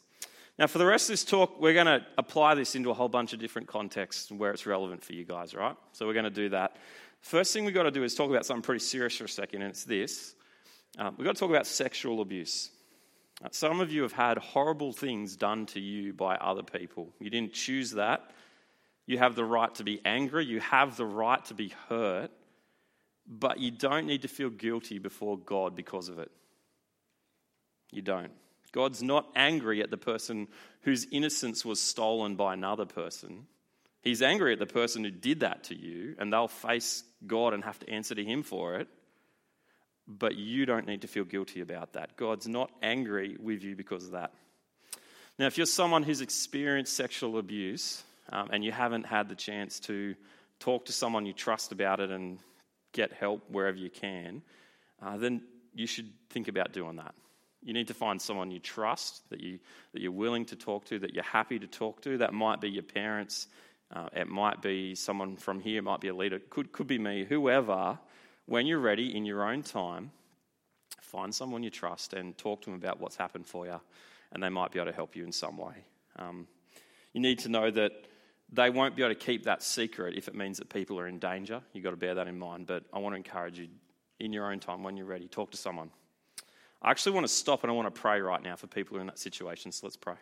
Now, 0.58 0.66
for 0.66 0.76
the 0.76 0.84
rest 0.84 1.08
of 1.08 1.14
this 1.14 1.24
talk, 1.24 1.58
we're 1.58 1.72
going 1.72 1.86
to 1.86 2.04
apply 2.18 2.56
this 2.56 2.74
into 2.74 2.90
a 2.90 2.94
whole 2.94 3.08
bunch 3.08 3.32
of 3.32 3.40
different 3.40 3.66
contexts 3.66 4.30
where 4.30 4.50
it's 4.50 4.66
relevant 4.66 5.02
for 5.02 5.14
you 5.14 5.24
guys, 5.24 5.54
right? 5.54 5.74
So 5.92 6.06
we're 6.06 6.12
going 6.12 6.24
to 6.24 6.30
do 6.30 6.50
that. 6.50 6.76
First 7.22 7.54
thing 7.54 7.64
we've 7.64 7.72
got 7.72 7.84
to 7.84 7.90
do 7.90 8.04
is 8.04 8.14
talk 8.14 8.28
about 8.28 8.44
something 8.44 8.60
pretty 8.60 8.84
serious 8.84 9.16
for 9.16 9.24
a 9.24 9.28
second, 9.30 9.62
and 9.62 9.70
it's 9.70 9.84
this. 9.84 10.34
Um, 10.98 11.14
we've 11.16 11.24
got 11.24 11.36
to 11.36 11.40
talk 11.40 11.48
about 11.48 11.66
sexual 11.66 12.20
abuse. 12.20 12.70
Uh, 13.42 13.48
some 13.50 13.80
of 13.80 13.90
you 13.90 14.02
have 14.02 14.12
had 14.12 14.36
horrible 14.36 14.92
things 14.92 15.36
done 15.36 15.64
to 15.66 15.80
you 15.80 16.12
by 16.12 16.36
other 16.36 16.62
people. 16.62 17.14
You 17.18 17.30
didn't 17.30 17.54
choose 17.54 17.92
that. 17.92 18.30
You 19.06 19.16
have 19.16 19.36
the 19.36 19.44
right 19.46 19.74
to 19.76 19.84
be 19.84 20.02
angry. 20.04 20.44
You 20.44 20.60
have 20.60 20.98
the 20.98 21.06
right 21.06 21.42
to 21.46 21.54
be 21.54 21.72
hurt 21.88 22.30
but 23.30 23.60
you 23.60 23.70
don't 23.70 24.06
need 24.06 24.22
to 24.22 24.28
feel 24.28 24.50
guilty 24.50 24.98
before 24.98 25.38
God 25.38 25.76
because 25.76 26.08
of 26.08 26.18
it. 26.18 26.32
You 27.92 28.02
don't. 28.02 28.32
God's 28.72 29.02
not 29.02 29.26
angry 29.36 29.82
at 29.82 29.90
the 29.90 29.96
person 29.96 30.48
whose 30.82 31.06
innocence 31.10 31.64
was 31.64 31.80
stolen 31.80 32.34
by 32.34 32.54
another 32.54 32.86
person. 32.86 33.46
He's 34.02 34.22
angry 34.22 34.52
at 34.52 34.58
the 34.58 34.66
person 34.66 35.04
who 35.04 35.10
did 35.10 35.40
that 35.40 35.64
to 35.64 35.76
you, 35.76 36.16
and 36.18 36.32
they'll 36.32 36.48
face 36.48 37.04
God 37.26 37.54
and 37.54 37.64
have 37.64 37.78
to 37.80 37.90
answer 37.90 38.14
to 38.14 38.24
Him 38.24 38.42
for 38.42 38.76
it. 38.76 38.88
But 40.08 40.36
you 40.36 40.66
don't 40.66 40.86
need 40.86 41.02
to 41.02 41.08
feel 41.08 41.24
guilty 41.24 41.60
about 41.60 41.92
that. 41.92 42.16
God's 42.16 42.48
not 42.48 42.70
angry 42.82 43.36
with 43.40 43.62
you 43.62 43.76
because 43.76 44.06
of 44.06 44.12
that. 44.12 44.32
Now, 45.38 45.46
if 45.46 45.56
you're 45.56 45.66
someone 45.66 46.02
who's 46.02 46.20
experienced 46.20 46.96
sexual 46.96 47.38
abuse 47.38 48.02
um, 48.30 48.50
and 48.52 48.64
you 48.64 48.72
haven't 48.72 49.06
had 49.06 49.28
the 49.28 49.34
chance 49.34 49.78
to 49.80 50.14
talk 50.58 50.86
to 50.86 50.92
someone 50.92 51.26
you 51.26 51.32
trust 51.32 51.72
about 51.72 52.00
it 52.00 52.10
and 52.10 52.38
get 52.92 53.12
help 53.12 53.42
wherever 53.48 53.76
you 53.76 53.90
can, 53.90 54.42
uh, 55.02 55.16
then 55.16 55.42
you 55.74 55.86
should 55.86 56.10
think 56.30 56.48
about 56.48 56.72
doing 56.72 56.96
that. 56.96 57.14
You 57.62 57.72
need 57.74 57.88
to 57.88 57.94
find 57.94 58.20
someone 58.20 58.50
you 58.50 58.58
trust, 58.58 59.28
that, 59.30 59.40
you, 59.40 59.58
that 59.92 60.00
you're 60.00 60.12
willing 60.12 60.46
to 60.46 60.56
talk 60.56 60.86
to, 60.86 60.98
that 60.98 61.14
you're 61.14 61.22
happy 61.22 61.58
to 61.58 61.66
talk 61.66 62.00
to. 62.02 62.18
That 62.18 62.32
might 62.32 62.60
be 62.60 62.70
your 62.70 62.82
parents, 62.82 63.48
uh, 63.94 64.08
it 64.14 64.28
might 64.28 64.62
be 64.62 64.94
someone 64.94 65.36
from 65.36 65.60
here, 65.60 65.78
it 65.78 65.82
might 65.82 66.00
be 66.00 66.08
a 66.08 66.14
leader, 66.14 66.40
could, 66.50 66.72
could 66.72 66.86
be 66.86 66.98
me, 66.98 67.24
whoever. 67.28 67.98
When 68.46 68.66
you're 68.66 68.78
ready 68.80 69.14
in 69.14 69.24
your 69.24 69.44
own 69.44 69.62
time, 69.62 70.10
find 71.02 71.34
someone 71.34 71.62
you 71.62 71.70
trust 71.70 72.14
and 72.14 72.36
talk 72.38 72.62
to 72.62 72.70
them 72.70 72.78
about 72.78 73.00
what's 73.00 73.16
happened 73.16 73.46
for 73.46 73.66
you, 73.66 73.80
and 74.32 74.42
they 74.42 74.48
might 74.48 74.72
be 74.72 74.78
able 74.78 74.90
to 74.90 74.96
help 74.96 75.14
you 75.14 75.24
in 75.24 75.32
some 75.32 75.58
way. 75.58 75.84
Um, 76.16 76.46
you 77.12 77.20
need 77.20 77.40
to 77.40 77.48
know 77.48 77.70
that 77.70 77.92
they 78.52 78.70
won't 78.70 78.96
be 78.96 79.02
able 79.02 79.14
to 79.14 79.20
keep 79.20 79.44
that 79.44 79.62
secret 79.62 80.16
if 80.16 80.26
it 80.28 80.34
means 80.34 80.58
that 80.58 80.68
people 80.68 80.98
are 80.98 81.06
in 81.06 81.18
danger. 81.18 81.62
You've 81.72 81.84
got 81.84 81.90
to 81.90 81.96
bear 81.96 82.14
that 82.16 82.26
in 82.26 82.38
mind. 82.38 82.66
But 82.66 82.84
I 82.92 82.98
want 82.98 83.12
to 83.12 83.16
encourage 83.16 83.58
you 83.58 83.68
in 84.18 84.32
your 84.32 84.50
own 84.50 84.58
time 84.58 84.82
when 84.82 84.96
you're 84.96 85.06
ready, 85.06 85.28
talk 85.28 85.50
to 85.52 85.56
someone. 85.56 85.90
I 86.82 86.90
actually 86.90 87.12
want 87.12 87.26
to 87.26 87.32
stop 87.32 87.62
and 87.62 87.70
I 87.70 87.74
want 87.74 87.92
to 87.92 88.00
pray 88.00 88.20
right 88.20 88.42
now 88.42 88.56
for 88.56 88.66
people 88.66 88.94
who 88.94 88.98
are 88.98 89.00
in 89.02 89.06
that 89.06 89.18
situation. 89.18 89.70
So 89.70 89.86
let's 89.86 89.96
pray. 89.96 90.14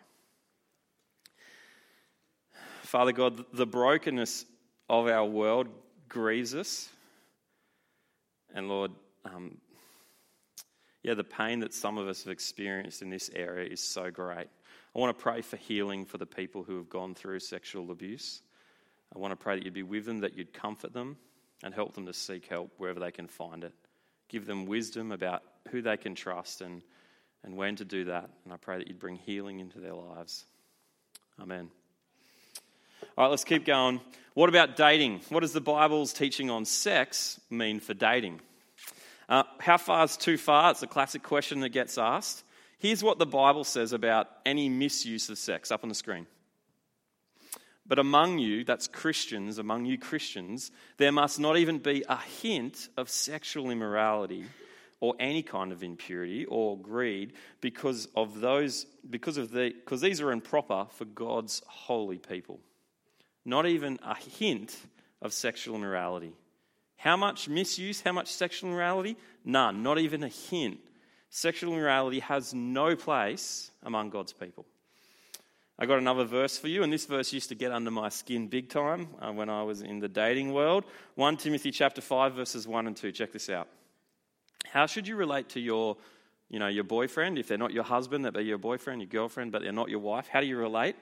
Father 2.83 3.11
God, 3.11 3.45
the 3.53 3.65
brokenness 3.65 4.45
of 4.89 5.07
our 5.07 5.25
world 5.25 5.67
grieves 6.07 6.55
us. 6.55 6.89
And 8.53 8.67
Lord, 8.67 8.91
um, 9.25 9.57
yeah, 11.03 11.13
the 11.13 11.23
pain 11.23 11.59
that 11.59 11.73
some 11.73 11.97
of 11.97 12.07
us 12.07 12.23
have 12.23 12.31
experienced 12.31 13.01
in 13.01 13.09
this 13.09 13.29
area 13.35 13.69
is 13.69 13.81
so 13.81 14.11
great. 14.11 14.47
I 14.95 14.99
want 14.99 15.15
to 15.17 15.21
pray 15.21 15.41
for 15.41 15.57
healing 15.57 16.05
for 16.05 16.17
the 16.17 16.25
people 16.25 16.63
who 16.63 16.77
have 16.77 16.89
gone 16.89 17.13
through 17.13 17.39
sexual 17.39 17.91
abuse. 17.91 18.41
I 19.15 19.19
want 19.19 19.31
to 19.31 19.35
pray 19.35 19.55
that 19.55 19.63
you'd 19.63 19.73
be 19.73 19.83
with 19.83 20.05
them, 20.05 20.19
that 20.19 20.35
you'd 20.35 20.53
comfort 20.53 20.93
them, 20.93 21.17
and 21.63 21.73
help 21.73 21.93
them 21.93 22.05
to 22.07 22.13
seek 22.13 22.47
help 22.47 22.71
wherever 22.77 22.99
they 22.99 23.11
can 23.11 23.27
find 23.27 23.63
it. 23.63 23.73
Give 24.29 24.45
them 24.45 24.65
wisdom 24.65 25.11
about 25.11 25.43
who 25.69 25.81
they 25.81 25.97
can 25.97 26.15
trust 26.15 26.61
and, 26.61 26.81
and 27.43 27.55
when 27.55 27.75
to 27.77 27.85
do 27.85 28.05
that. 28.05 28.29
And 28.43 28.53
I 28.53 28.57
pray 28.57 28.77
that 28.77 28.87
you'd 28.87 28.99
bring 28.99 29.15
healing 29.15 29.59
into 29.59 29.79
their 29.79 29.93
lives. 29.93 30.45
Amen. 31.39 31.69
All 33.17 33.25
right, 33.25 33.29
let's 33.29 33.43
keep 33.43 33.65
going. 33.65 34.01
What 34.33 34.49
about 34.49 34.75
dating? 34.75 35.21
What 35.29 35.41
does 35.41 35.53
the 35.53 35.61
Bible's 35.61 36.13
teaching 36.13 36.49
on 36.49 36.65
sex 36.65 37.39
mean 37.49 37.79
for 37.79 37.93
dating? 37.93 38.41
Uh, 39.27 39.43
how 39.59 39.77
far 39.77 40.05
is 40.05 40.17
too 40.17 40.37
far? 40.37 40.71
It's 40.71 40.83
a 40.83 40.87
classic 40.87 41.23
question 41.23 41.59
that 41.59 41.69
gets 41.69 41.97
asked. 41.97 42.43
Here's 42.79 43.03
what 43.03 43.19
the 43.19 43.25
Bible 43.25 43.65
says 43.65 43.93
about 43.93 44.27
any 44.45 44.69
misuse 44.69 45.29
of 45.29 45.37
sex 45.37 45.69
up 45.69 45.83
on 45.83 45.89
the 45.89 45.95
screen. 45.95 46.27
But 47.85 47.99
among 47.99 48.37
you, 48.37 48.63
that's 48.63 48.87
Christians, 48.87 49.57
among 49.57 49.85
you 49.85 49.97
Christians, 49.97 50.71
there 50.97 51.11
must 51.11 51.39
not 51.39 51.57
even 51.57 51.79
be 51.79 52.05
a 52.07 52.17
hint 52.17 52.87
of 52.95 53.09
sexual 53.09 53.69
immorality 53.69 54.45
or 55.01 55.15
any 55.19 55.41
kind 55.41 55.71
of 55.71 55.83
impurity 55.83 56.45
or 56.45 56.77
greed 56.77 57.33
because 57.61 58.07
of 58.15 58.39
those 58.41 58.85
because 59.09 59.37
of 59.37 59.51
the 59.51 59.71
because 59.71 60.01
these 60.01 60.21
are 60.21 60.31
improper 60.31 60.85
for 60.91 61.05
God's 61.05 61.61
holy 61.67 62.17
people. 62.17 62.59
Not 63.43 63.65
even 63.65 63.99
a 64.03 64.15
hint 64.15 64.77
of 65.21 65.33
sexual 65.33 65.75
immorality. 65.75 66.33
How 66.95 67.17
much 67.17 67.49
misuse? 67.49 68.01
How 68.01 68.11
much 68.11 68.27
sexual 68.27 68.69
immorality? 68.69 69.17
None, 69.43 69.81
not 69.83 69.97
even 69.99 70.23
a 70.23 70.27
hint. 70.27 70.79
Sexual 71.29 71.73
immorality 71.73 72.19
has 72.19 72.53
no 72.53 72.95
place 72.95 73.71
among 73.83 74.09
God's 74.09 74.33
people. 74.33 74.65
I 75.77 75.85
got 75.85 75.99
another 75.99 76.25
verse 76.25 76.57
for 76.57 76.67
you, 76.67 76.83
and 76.83 76.91
this 76.91 77.05
verse 77.05 77.31
used 77.31 77.49
to 77.49 77.55
get 77.55 77.71
under 77.71 77.91
my 77.91 78.09
skin 78.09 78.47
big 78.47 78.69
time 78.69 79.07
uh, 79.21 79.31
when 79.31 79.49
I 79.49 79.63
was 79.63 79.81
in 79.81 79.99
the 79.99 80.09
dating 80.09 80.51
world. 80.51 80.83
1 81.15 81.37
Timothy 81.37 81.71
chapter 81.71 82.01
5 82.01 82.33
verses 82.33 82.67
1 82.67 82.87
and 82.87 82.97
2. 82.97 83.13
Check 83.13 83.31
this 83.31 83.49
out. 83.49 83.69
How 84.65 84.87
should 84.87 85.07
you 85.07 85.15
relate 85.15 85.49
to 85.49 85.59
your, 85.59 85.95
you 86.49 86.59
know, 86.59 86.67
your 86.67 86.83
boyfriend 86.83 87.37
if 87.37 87.47
they're 87.47 87.57
not 87.57 87.71
your 87.71 87.85
husband, 87.85 88.25
that 88.25 88.33
they're 88.33 88.41
your 88.41 88.57
boyfriend, 88.57 89.01
your 89.01 89.07
girlfriend, 89.07 89.53
but 89.53 89.61
they're 89.61 89.71
not 89.71 89.89
your 89.89 89.99
wife? 89.99 90.27
How 90.27 90.41
do 90.41 90.47
you 90.47 90.57
relate? 90.57 90.97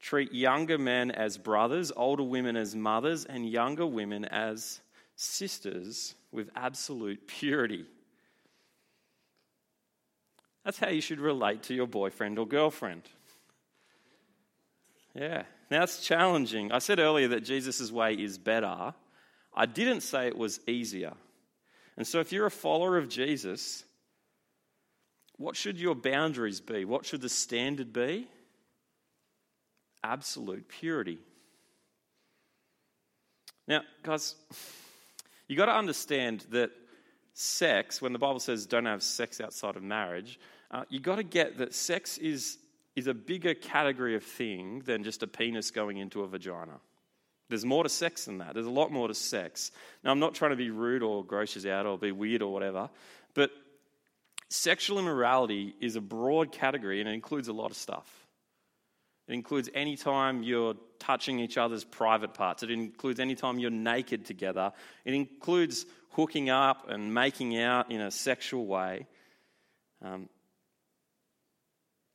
Treat 0.00 0.32
younger 0.32 0.78
men 0.78 1.12
as 1.12 1.38
brothers, 1.38 1.92
older 1.94 2.24
women 2.24 2.56
as 2.56 2.74
mothers, 2.74 3.26
and 3.26 3.48
younger 3.48 3.86
women 3.86 4.24
as 4.24 4.80
sisters 5.14 6.16
with 6.32 6.50
absolute 6.56 7.28
purity. 7.28 7.84
That's 10.64 10.78
how 10.78 10.88
you 10.88 11.00
should 11.00 11.20
relate 11.20 11.64
to 11.64 11.74
your 11.74 11.86
boyfriend 11.86 12.38
or 12.38 12.46
girlfriend. 12.46 13.02
Yeah. 15.14 15.44
Now 15.70 15.82
it's 15.82 16.04
challenging. 16.04 16.72
I 16.72 16.78
said 16.78 16.98
earlier 16.98 17.28
that 17.28 17.40
Jesus' 17.40 17.90
way 17.90 18.14
is 18.14 18.38
better. 18.38 18.94
I 19.54 19.66
didn't 19.66 20.02
say 20.02 20.26
it 20.26 20.36
was 20.36 20.60
easier. 20.66 21.14
And 21.96 22.06
so, 22.06 22.20
if 22.20 22.32
you're 22.32 22.46
a 22.46 22.50
follower 22.50 22.96
of 22.96 23.08
Jesus, 23.08 23.84
what 25.36 25.56
should 25.56 25.78
your 25.80 25.94
boundaries 25.94 26.60
be? 26.60 26.84
What 26.84 27.04
should 27.04 27.20
the 27.20 27.28
standard 27.28 27.92
be? 27.92 28.28
Absolute 30.02 30.68
purity. 30.68 31.18
Now, 33.66 33.82
guys, 34.02 34.34
you 35.46 35.56
got 35.56 35.66
to 35.66 35.74
understand 35.74 36.46
that 36.50 36.70
sex, 37.40 38.02
when 38.02 38.12
the 38.12 38.18
Bible 38.18 38.40
says 38.40 38.66
don't 38.66 38.86
have 38.86 39.02
sex 39.02 39.40
outside 39.40 39.76
of 39.76 39.82
marriage, 39.82 40.38
uh, 40.70 40.84
you 40.88 41.00
got 41.00 41.16
to 41.16 41.22
get 41.22 41.58
that 41.58 41.74
sex 41.74 42.18
is, 42.18 42.58
is 42.94 43.06
a 43.06 43.14
bigger 43.14 43.54
category 43.54 44.14
of 44.14 44.22
thing 44.22 44.80
than 44.84 45.02
just 45.02 45.22
a 45.22 45.26
penis 45.26 45.70
going 45.70 45.96
into 45.96 46.22
a 46.22 46.26
vagina. 46.26 46.78
There's 47.48 47.64
more 47.64 47.82
to 47.82 47.88
sex 47.88 48.26
than 48.26 48.38
that. 48.38 48.54
There's 48.54 48.66
a 48.66 48.70
lot 48.70 48.92
more 48.92 49.08
to 49.08 49.14
sex. 49.14 49.72
Now, 50.04 50.12
I'm 50.12 50.20
not 50.20 50.34
trying 50.34 50.52
to 50.52 50.56
be 50.56 50.70
rude 50.70 51.02
or 51.02 51.24
gross 51.24 51.66
out 51.66 51.86
or 51.86 51.98
be 51.98 52.12
weird 52.12 52.42
or 52.42 52.52
whatever, 52.52 52.90
but 53.34 53.50
sexual 54.48 54.98
immorality 54.98 55.74
is 55.80 55.96
a 55.96 56.00
broad 56.00 56.52
category 56.52 57.00
and 57.00 57.08
it 57.08 57.12
includes 57.12 57.48
a 57.48 57.52
lot 57.52 57.70
of 57.70 57.76
stuff. 57.76 58.26
It 59.30 59.34
includes 59.34 59.70
any 59.74 59.96
time 59.96 60.42
you're 60.42 60.74
touching 60.98 61.38
each 61.38 61.56
other's 61.56 61.84
private 61.84 62.34
parts. 62.34 62.64
It 62.64 62.70
includes 62.72 63.20
any 63.20 63.36
time 63.36 63.60
you're 63.60 63.70
naked 63.70 64.26
together. 64.26 64.72
It 65.04 65.14
includes 65.14 65.86
hooking 66.10 66.50
up 66.50 66.90
and 66.90 67.14
making 67.14 67.56
out 67.56 67.92
in 67.92 68.00
a 68.00 68.10
sexual 68.10 68.66
way. 68.66 69.06
Um, 70.02 70.28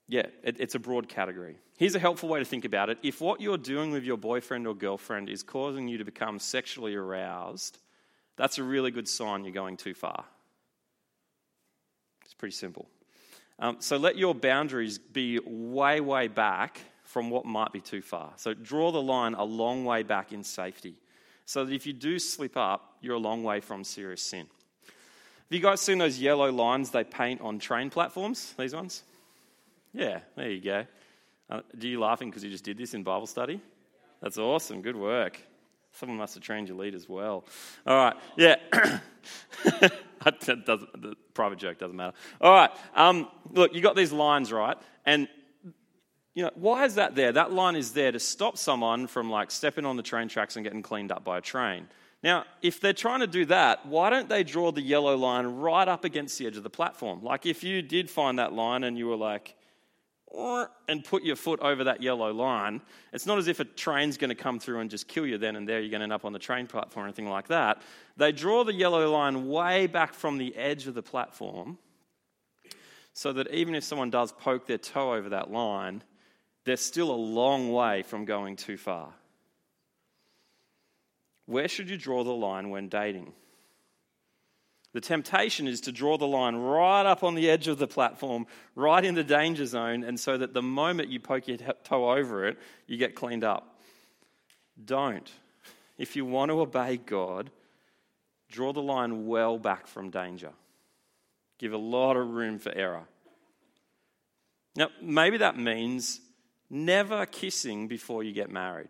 yeah, 0.10 0.26
it, 0.44 0.60
it's 0.60 0.76
a 0.76 0.80
broad 0.80 1.08
category. 1.08 1.56
Here's 1.78 1.96
a 1.96 2.00
helpful 2.00 2.28
way 2.28 2.40
to 2.40 2.46
think 2.46 2.66
about 2.66 2.90
it. 2.90 2.98
If 3.02 3.22
what 3.22 3.40
you're 3.40 3.58
doing 3.58 3.92
with 3.92 4.04
your 4.04 4.18
boyfriend 4.18 4.68
or 4.68 4.76
girlfriend 4.76 5.30
is 5.30 5.42
causing 5.42 5.88
you 5.88 6.00
to 6.00 6.04
become 6.04 6.38
sexually 6.38 6.96
aroused, 6.96 7.80
that's 8.36 8.58
a 8.58 8.64
really 8.64 8.92
good 8.92 9.08
sign 9.08 9.46
you're 9.46 9.54
going 9.54 9.78
too 9.78 9.94
far. 9.94 10.26
It's 12.26 12.34
pretty 12.34 12.56
simple. 12.56 12.90
Um, 13.58 13.78
so 13.80 13.96
let 13.96 14.18
your 14.18 14.36
boundaries 14.36 14.98
be 14.98 15.40
way, 15.40 16.02
way 16.02 16.28
back 16.28 16.82
from 17.16 17.30
what 17.30 17.46
might 17.46 17.72
be 17.72 17.80
too 17.80 18.02
far. 18.02 18.34
So 18.36 18.54
draw 18.54 18.92
the 18.92 19.02
line 19.02 19.36
a 19.36 19.44
long 19.46 19.86
way 19.86 20.04
back 20.04 20.34
in 20.34 20.44
safety 20.44 20.96
so 21.46 21.64
that 21.64 21.74
if 21.74 21.88
you 21.88 21.94
do 21.94 22.20
slip 22.20 22.58
up, 22.58 22.98
you're 23.00 23.16
a 23.16 23.20
long 23.20 23.42
way 23.42 23.62
from 23.62 23.86
serious 23.86 24.22
sin. 24.22 24.48
Have 24.86 25.48
you 25.50 25.62
guys 25.62 25.80
seen 25.80 25.98
those 25.98 26.20
yellow 26.20 26.52
lines 26.52 26.90
they 26.90 27.06
paint 27.06 27.40
on 27.40 27.58
train 27.58 27.90
platforms? 27.90 28.54
These 28.60 28.76
ones? 28.76 29.04
Yeah, 29.94 30.20
there 30.36 30.52
you 30.52 30.60
go. 30.60 30.86
Uh, 31.50 31.62
you 31.80 32.02
laughing 32.02 32.30
because 32.30 32.44
you 32.44 32.50
just 32.50 32.66
did 32.66 32.78
this 32.78 32.94
in 32.94 33.02
Bible 33.02 33.28
study? 33.28 33.62
That's 34.22 34.38
awesome. 34.38 34.82
Good 34.82 34.98
work. 34.98 35.40
Someone 35.94 36.18
must 36.18 36.34
have 36.34 36.44
trained 36.44 36.68
your 36.68 36.76
lead 36.76 36.96
as 36.96 37.08
well. 37.08 37.46
All 37.88 37.96
right. 37.96 38.16
Yeah. 38.36 38.56
that 38.74 40.66
doesn't, 40.66 41.02
the 41.02 41.16
private 41.34 41.60
joke 41.60 41.78
doesn't 41.78 41.96
matter. 41.96 42.18
All 42.42 42.52
right. 42.52 42.72
Um, 42.94 43.30
look, 43.54 43.74
you 43.74 43.80
got 43.80 43.96
these 43.96 44.12
lines, 44.12 44.52
right? 44.52 44.76
And 45.06 45.30
you 46.36 46.44
know, 46.44 46.52
why 46.56 46.86
is 46.86 46.96
that 46.96 47.16
there? 47.16 47.32
That 47.32 47.54
line 47.54 47.76
is 47.76 47.94
there 47.94 48.12
to 48.12 48.20
stop 48.20 48.58
someone 48.58 49.08
from 49.08 49.30
like 49.30 49.50
stepping 49.50 49.86
on 49.86 49.96
the 49.96 50.04
train 50.04 50.28
tracks 50.28 50.58
and 50.58 50.64
getting 50.64 50.82
cleaned 50.84 51.12
up 51.12 51.24
by 51.24 51.38
a 51.38 51.42
train. 51.42 51.88
Now, 52.22 52.44
if 52.62 52.82
they're 52.82 52.94
trying 52.94 53.22
to 53.22 53.28
do 53.28 53.46
that, 53.46 53.86
why 53.86 54.10
don't 54.10 54.28
they 54.28 54.44
draw 54.44 54.72
the 54.72 54.82
yellow 54.82 55.16
line 55.16 55.46
right 55.46 55.88
up 55.88 56.04
against 56.04 56.38
the 56.38 56.46
edge 56.46 56.58
of 56.58 56.64
the 56.64 56.70
platform? 56.70 57.24
Like 57.24 57.46
if 57.46 57.64
you 57.64 57.82
did 57.82 58.10
find 58.10 58.38
that 58.40 58.52
line 58.52 58.84
and 58.84 58.98
you 58.98 59.08
were 59.08 59.16
like, 59.16 59.56
and 60.88 61.04
put 61.06 61.24
your 61.24 61.38
foot 61.38 61.62
over 61.62 61.86
that 61.86 62.02
yellow 62.04 62.34
line, 62.34 62.82
it's 63.14 63.26
not 63.26 63.38
as 63.38 63.48
if 63.48 63.62
a 63.62 63.64
train's 63.64 64.18
going 64.18 64.30
to 64.30 64.36
come 64.36 64.60
through 64.60 64.80
and 64.80 64.90
just 64.90 65.08
kill 65.08 65.26
you 65.26 65.38
then 65.38 65.56
and 65.56 65.70
there. 65.70 65.80
You're 65.80 65.92
going 65.92 66.02
to 66.02 66.04
end 66.04 66.14
up 66.14 66.26
on 66.26 66.34
the 66.34 66.40
train 66.40 66.68
platform 66.68 67.06
or 67.06 67.08
anything 67.08 67.30
like 67.30 67.48
that. 67.48 67.82
They 68.18 68.34
draw 68.34 68.66
the 68.66 68.74
yellow 68.74 69.10
line 69.10 69.48
way 69.48 69.88
back 69.88 70.14
from 70.14 70.38
the 70.38 70.54
edge 70.58 70.88
of 70.88 70.94
the 70.94 71.04
platform 71.04 71.78
so 73.14 73.32
that 73.32 73.50
even 73.52 73.76
if 73.76 73.86
someone 73.86 74.10
does 74.10 74.34
poke 74.34 74.68
their 74.68 74.78
toe 74.78 75.14
over 75.14 75.30
that 75.30 75.52
line, 75.52 76.04
they're 76.66 76.78
still 76.78 77.12
a 77.12 77.16
long 77.16 77.72
way 77.72 78.02
from 78.04 78.26
going 78.26 78.56
too 78.56 78.78
far. 78.78 79.14
Where 81.46 81.68
should 81.68 81.90
you 81.90 81.98
draw 81.98 82.24
the 82.24 82.34
line 82.34 82.72
when 82.72 82.90
dating? 82.90 83.32
The 84.94 85.02
temptation 85.02 85.68
is 85.68 85.82
to 85.82 85.92
draw 85.92 86.18
the 86.18 86.26
line 86.26 86.56
right 86.56 87.06
up 87.06 87.24
on 87.24 87.36
the 87.36 87.50
edge 87.50 87.68
of 87.68 87.78
the 87.78 87.88
platform, 87.88 88.48
right 88.76 89.04
in 89.04 89.14
the 89.14 89.24
danger 89.24 89.66
zone, 89.66 90.04
and 90.04 90.20
so 90.20 90.38
that 90.38 90.54
the 90.54 90.62
moment 90.62 91.10
you 91.10 91.20
poke 91.20 91.48
your 91.48 91.58
toe 91.84 92.12
over 92.12 92.48
it, 92.48 92.58
you 92.88 92.98
get 92.98 93.14
cleaned 93.14 93.44
up. 93.44 93.80
Don't. 94.84 95.30
If 95.98 96.16
you 96.16 96.26
want 96.26 96.50
to 96.50 96.62
obey 96.62 96.98
God, 96.98 97.52
draw 98.50 98.74
the 98.74 98.82
line 98.82 99.28
well 99.28 99.60
back 99.60 99.86
from 99.86 100.10
danger. 100.10 100.52
Give 101.60 101.74
a 101.74 101.78
lot 101.78 102.16
of 102.16 102.30
room 102.30 102.58
for 102.58 102.72
error. 102.74 103.04
Now, 104.76 104.90
maybe 105.02 105.38
that 105.38 105.58
means 105.58 106.22
never 106.70 107.26
kissing 107.26 107.88
before 107.88 108.24
you 108.24 108.32
get 108.32 108.50
married. 108.50 108.90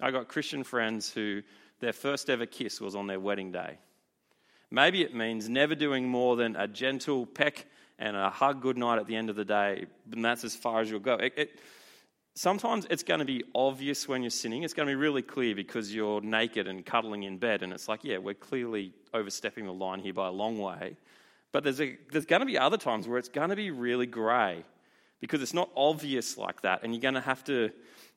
I 0.00 0.10
got 0.10 0.28
Christian 0.28 0.64
friends 0.64 1.10
who 1.12 1.42
their 1.80 1.92
first 1.92 2.30
ever 2.30 2.46
kiss 2.46 2.80
was 2.80 2.94
on 2.94 3.06
their 3.06 3.20
wedding 3.20 3.52
day. 3.52 3.78
Maybe 4.70 5.02
it 5.02 5.14
means 5.14 5.48
never 5.48 5.74
doing 5.74 6.08
more 6.08 6.36
than 6.36 6.54
a 6.56 6.68
gentle 6.68 7.26
peck 7.26 7.66
and 7.98 8.16
a 8.16 8.30
hug 8.30 8.60
goodnight 8.60 8.98
at 8.98 9.06
the 9.06 9.16
end 9.16 9.30
of 9.30 9.36
the 9.36 9.44
day, 9.44 9.86
and 10.12 10.24
that's 10.24 10.44
as 10.44 10.54
far 10.54 10.80
as 10.80 10.90
you'll 10.90 11.00
go. 11.00 11.14
It, 11.14 11.32
it, 11.36 11.60
sometimes 12.34 12.86
it's 12.90 13.02
going 13.02 13.20
to 13.20 13.26
be 13.26 13.44
obvious 13.54 14.06
when 14.06 14.22
you're 14.22 14.30
sinning. 14.30 14.62
It's 14.62 14.74
going 14.74 14.86
to 14.86 14.90
be 14.90 14.96
really 14.96 15.22
clear 15.22 15.54
because 15.54 15.92
you're 15.92 16.20
naked 16.20 16.68
and 16.68 16.84
cuddling 16.84 17.24
in 17.24 17.38
bed, 17.38 17.62
and 17.62 17.72
it's 17.72 17.88
like, 17.88 18.04
yeah, 18.04 18.18
we're 18.18 18.34
clearly 18.34 18.92
overstepping 19.12 19.64
the 19.66 19.72
line 19.72 20.00
here 20.00 20.12
by 20.12 20.28
a 20.28 20.32
long 20.32 20.58
way. 20.58 20.96
But 21.50 21.64
there's, 21.64 21.80
a, 21.80 21.96
there's 22.12 22.26
going 22.26 22.40
to 22.40 22.46
be 22.46 22.58
other 22.58 22.76
times 22.76 23.08
where 23.08 23.18
it's 23.18 23.30
going 23.30 23.50
to 23.50 23.56
be 23.56 23.70
really 23.70 24.06
grey 24.06 24.64
because 25.20 25.42
it's 25.42 25.54
not 25.54 25.70
obvious 25.76 26.38
like 26.38 26.62
that. 26.62 26.82
And 26.82 26.92
you're 26.92 27.02
going 27.02 27.14
to 27.14 27.20
have 27.20 27.44
to 27.44 27.70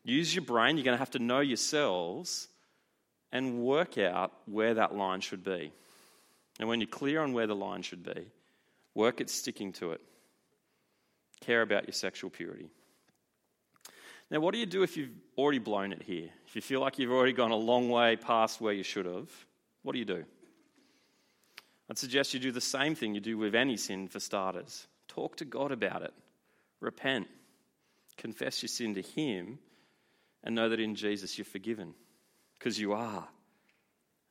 use 0.04 0.34
your 0.34 0.44
brain, 0.44 0.78
you're 0.78 0.84
going 0.86 0.96
to 0.96 1.00
have 1.00 1.12
to 1.12 1.20
know 1.20 1.40
yourselves 1.40 2.48
and 3.32 3.60
work 3.60 3.98
out 3.98 4.32
where 4.46 4.74
that 4.76 4.96
line 4.96 5.22
should 5.22 5.44
be. 5.44 5.72
And 6.60 6.68
when 6.68 6.80
you're 6.80 6.88
clear 6.88 7.22
on 7.22 7.34
where 7.34 7.48
the 7.48 7.56
line 7.56 7.82
should 7.82 8.04
be, 8.04 8.28
work 8.94 9.22
at 9.22 9.30
sticking 9.30 9.74
to 9.74 9.92
it. 9.92 10.02
Care 11.40 11.62
about 11.62 11.86
your 11.86 11.94
sexual 11.94 12.30
purity. 12.30 12.70
Now, 14.30 14.40
what 14.40 14.54
do 14.54 14.60
you 14.60 14.66
do 14.66 14.84
if 14.84 14.96
you've 14.96 15.12
already 15.38 15.60
blown 15.60 15.92
it 15.92 16.04
here? 16.04 16.30
If 16.48 16.56
you 16.56 16.62
feel 16.62 16.80
like 16.80 17.00
you've 17.00 17.12
already 17.12 17.34
gone 17.34 17.52
a 17.52 17.56
long 17.56 17.90
way 17.90 18.16
past 18.16 18.62
where 18.62 18.74
you 18.74 18.84
should 18.84 19.06
have, 19.06 19.30
what 19.84 19.94
do 19.94 20.00
you 20.00 20.06
do? 20.06 20.24
I'd 21.90 21.98
suggest 21.98 22.34
you 22.34 22.40
do 22.40 22.52
the 22.52 22.62
same 22.62 22.96
thing 22.96 23.14
you 23.14 23.20
do 23.20 23.38
with 23.38 23.56
any 23.56 23.76
sin 23.76 24.08
for 24.08 24.22
starters. 24.22 24.88
Talk 25.10 25.36
to 25.38 25.46
God 25.46 25.74
about 25.74 26.04
it. 26.04 26.14
Repent. 26.82 27.28
Confess 28.18 28.62
your 28.62 28.68
sin 28.68 28.96
to 28.96 29.02
Him 29.02 29.60
and 30.44 30.54
know 30.54 30.70
that 30.70 30.80
in 30.80 30.96
Jesus 30.96 31.38
you're 31.38 31.46
forgiven 31.46 31.94
because 32.60 32.78
you 32.78 32.94
are. 32.94 33.28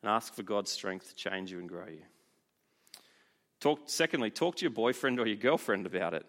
And 0.02 0.10
ask 0.10 0.34
for 0.34 0.42
God's 0.42 0.70
strength 0.70 1.08
to 1.08 1.14
change 1.14 1.50
you 1.50 1.58
and 1.58 1.68
grow 1.68 1.86
you. 1.86 2.02
Talk, 3.60 3.80
secondly, 3.86 4.30
talk 4.30 4.56
to 4.56 4.62
your 4.62 4.70
boyfriend 4.70 5.20
or 5.20 5.26
your 5.26 5.36
girlfriend 5.36 5.86
about 5.86 6.14
it. 6.14 6.24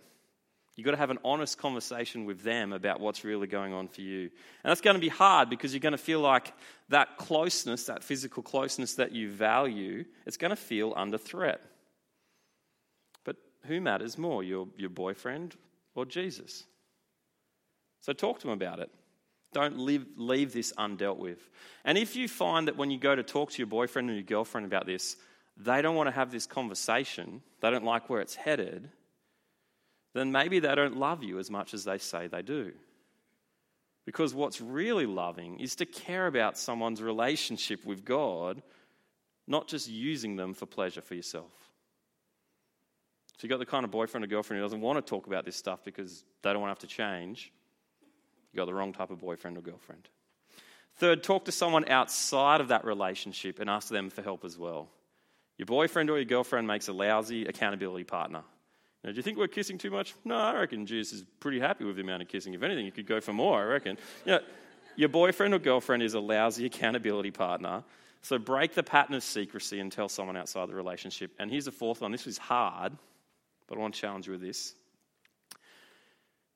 You've 0.75 0.85
got 0.85 0.91
to 0.91 0.97
have 0.97 1.09
an 1.09 1.19
honest 1.23 1.57
conversation 1.57 2.25
with 2.25 2.43
them 2.43 2.73
about 2.73 2.99
what's 2.99 3.23
really 3.23 3.47
going 3.47 3.73
on 3.73 3.87
for 3.87 4.01
you. 4.01 4.23
And 4.23 4.69
that's 4.69 4.81
going 4.81 4.95
to 4.95 5.01
be 5.01 5.09
hard 5.09 5.49
because 5.49 5.73
you're 5.73 5.79
going 5.79 5.91
to 5.91 5.97
feel 5.97 6.21
like 6.21 6.53
that 6.89 7.17
closeness, 7.17 7.85
that 7.85 8.03
physical 8.03 8.41
closeness 8.43 8.95
that 8.95 9.11
you 9.11 9.29
value, 9.29 10.05
it's 10.25 10.37
going 10.37 10.49
to 10.49 10.55
feel 10.55 10.93
under 10.95 11.17
threat. 11.17 11.61
But 13.23 13.35
who 13.65 13.79
matters 13.81 14.17
more, 14.17 14.43
your, 14.43 14.67
your 14.77 14.89
boyfriend 14.89 15.55
or 15.95 16.05
Jesus? 16.05 16.63
So 18.01 18.13
talk 18.13 18.39
to 18.39 18.47
them 18.47 18.53
about 18.53 18.79
it. 18.79 18.89
Don't 19.53 19.79
leave, 19.79 20.05
leave 20.15 20.53
this 20.53 20.71
undealt 20.73 21.17
with. 21.17 21.49
And 21.83 21.97
if 21.97 22.15
you 22.15 22.27
find 22.27 22.67
that 22.67 22.77
when 22.77 22.89
you 22.89 22.97
go 22.97 23.15
to 23.15 23.23
talk 23.23 23.51
to 23.51 23.57
your 23.57 23.67
boyfriend 23.67 24.09
or 24.09 24.13
your 24.13 24.23
girlfriend 24.23 24.65
about 24.65 24.85
this, 24.85 25.17
they 25.57 25.81
don't 25.81 25.95
want 25.95 26.07
to 26.07 26.15
have 26.15 26.31
this 26.31 26.47
conversation, 26.47 27.41
they 27.59 27.69
don't 27.69 27.83
like 27.83 28.09
where 28.09 28.21
it's 28.21 28.35
headed, 28.35 28.89
then 30.13 30.31
maybe 30.31 30.59
they 30.59 30.73
don't 30.73 30.97
love 30.97 31.23
you 31.23 31.39
as 31.39 31.49
much 31.49 31.73
as 31.73 31.83
they 31.83 31.97
say 31.97 32.27
they 32.27 32.41
do. 32.41 32.71
Because 34.05 34.33
what's 34.33 34.59
really 34.59 35.05
loving 35.05 35.59
is 35.59 35.75
to 35.75 35.85
care 35.85 36.27
about 36.27 36.57
someone's 36.57 37.01
relationship 37.01 37.85
with 37.85 38.03
God, 38.03 38.61
not 39.47 39.67
just 39.67 39.89
using 39.89 40.35
them 40.35 40.53
for 40.53 40.65
pleasure 40.65 41.01
for 41.01 41.13
yourself. 41.13 41.70
You've 43.41 43.49
got 43.49 43.59
the 43.59 43.65
kind 43.65 43.83
of 43.83 43.91
boyfriend 43.91 44.23
or 44.23 44.27
girlfriend 44.27 44.59
who 44.59 44.65
doesn't 44.65 44.81
want 44.81 45.03
to 45.03 45.09
talk 45.09 45.27
about 45.27 45.45
this 45.45 45.55
stuff 45.55 45.83
because 45.83 46.23
they 46.43 46.51
don't 46.51 46.61
want 46.61 46.69
to 46.69 46.85
have 46.85 46.89
to 46.89 46.95
change. 46.95 47.51
You've 48.51 48.57
got 48.57 48.65
the 48.65 48.73
wrong 48.73 48.93
type 48.93 49.09
of 49.09 49.19
boyfriend 49.19 49.57
or 49.57 49.61
girlfriend. 49.61 50.07
Third, 50.97 51.23
talk 51.23 51.45
to 51.45 51.51
someone 51.51 51.87
outside 51.89 52.61
of 52.61 52.67
that 52.67 52.85
relationship 52.85 53.59
and 53.59 53.69
ask 53.69 53.87
them 53.87 54.09
for 54.09 54.21
help 54.21 54.45
as 54.45 54.57
well. 54.57 54.89
Your 55.57 55.65
boyfriend 55.65 56.09
or 56.09 56.17
your 56.17 56.25
girlfriend 56.25 56.67
makes 56.67 56.87
a 56.87 56.93
lousy 56.93 57.45
accountability 57.45 58.03
partner. 58.03 58.43
Now, 59.03 59.11
do 59.11 59.15
you 59.15 59.23
think 59.23 59.37
we're 59.37 59.47
kissing 59.47 59.77
too 59.77 59.89
much? 59.89 60.13
No, 60.23 60.35
I 60.35 60.59
reckon 60.59 60.85
Jesus 60.85 61.19
is 61.19 61.25
pretty 61.39 61.59
happy 61.59 61.85
with 61.85 61.95
the 61.95 62.03
amount 62.03 62.21
of 62.21 62.27
kissing. 62.27 62.53
If 62.53 62.61
anything, 62.61 62.85
you 62.85 62.91
could 62.91 63.07
go 63.07 63.19
for 63.19 63.33
more, 63.33 63.61
I 63.61 63.65
reckon. 63.65 63.97
You 64.25 64.33
know, 64.33 64.39
your 64.95 65.09
boyfriend 65.09 65.53
or 65.53 65.59
girlfriend 65.59 66.03
is 66.03 66.13
a 66.13 66.19
lousy 66.19 66.65
accountability 66.65 67.31
partner. 67.31 67.83
So 68.21 68.37
break 68.37 68.75
the 68.75 68.83
pattern 68.83 69.15
of 69.15 69.23
secrecy 69.23 69.79
and 69.79 69.91
tell 69.91 70.09
someone 70.09 70.37
outside 70.37 70.69
the 70.69 70.75
relationship. 70.75 71.31
And 71.39 71.49
here's 71.49 71.65
the 71.65 71.71
fourth 71.71 72.01
one. 72.01 72.11
This 72.11 72.25
was 72.25 72.37
hard, 72.37 72.93
but 73.71 73.77
I 73.77 73.81
want 73.83 73.93
to 73.93 74.01
challenge 74.01 74.27
you 74.27 74.33
with 74.33 74.41
this. 74.41 74.73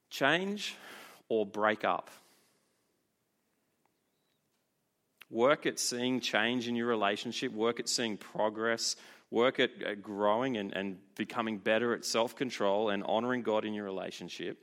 Change 0.10 0.76
or 1.30 1.46
break 1.46 1.86
up. 1.86 2.10
Work 5.30 5.66
at 5.66 5.80
seeing 5.80 6.20
change 6.20 6.68
in 6.68 6.76
your 6.76 6.88
relationship, 6.88 7.54
work 7.54 7.80
at 7.80 7.88
seeing 7.88 8.18
progress, 8.18 8.98
work 9.32 9.62
at, 9.62 9.82
at 9.82 10.04
growing 10.04 10.58
and, 10.58 10.74
and 10.74 10.98
becoming 11.16 11.58
better 11.58 11.94
at 11.94 12.04
self 12.04 12.36
control 12.36 12.90
and 12.90 13.02
honoring 13.06 13.44
God 13.44 13.64
in 13.64 13.74
your 13.74 13.86
relationship. 13.86 14.58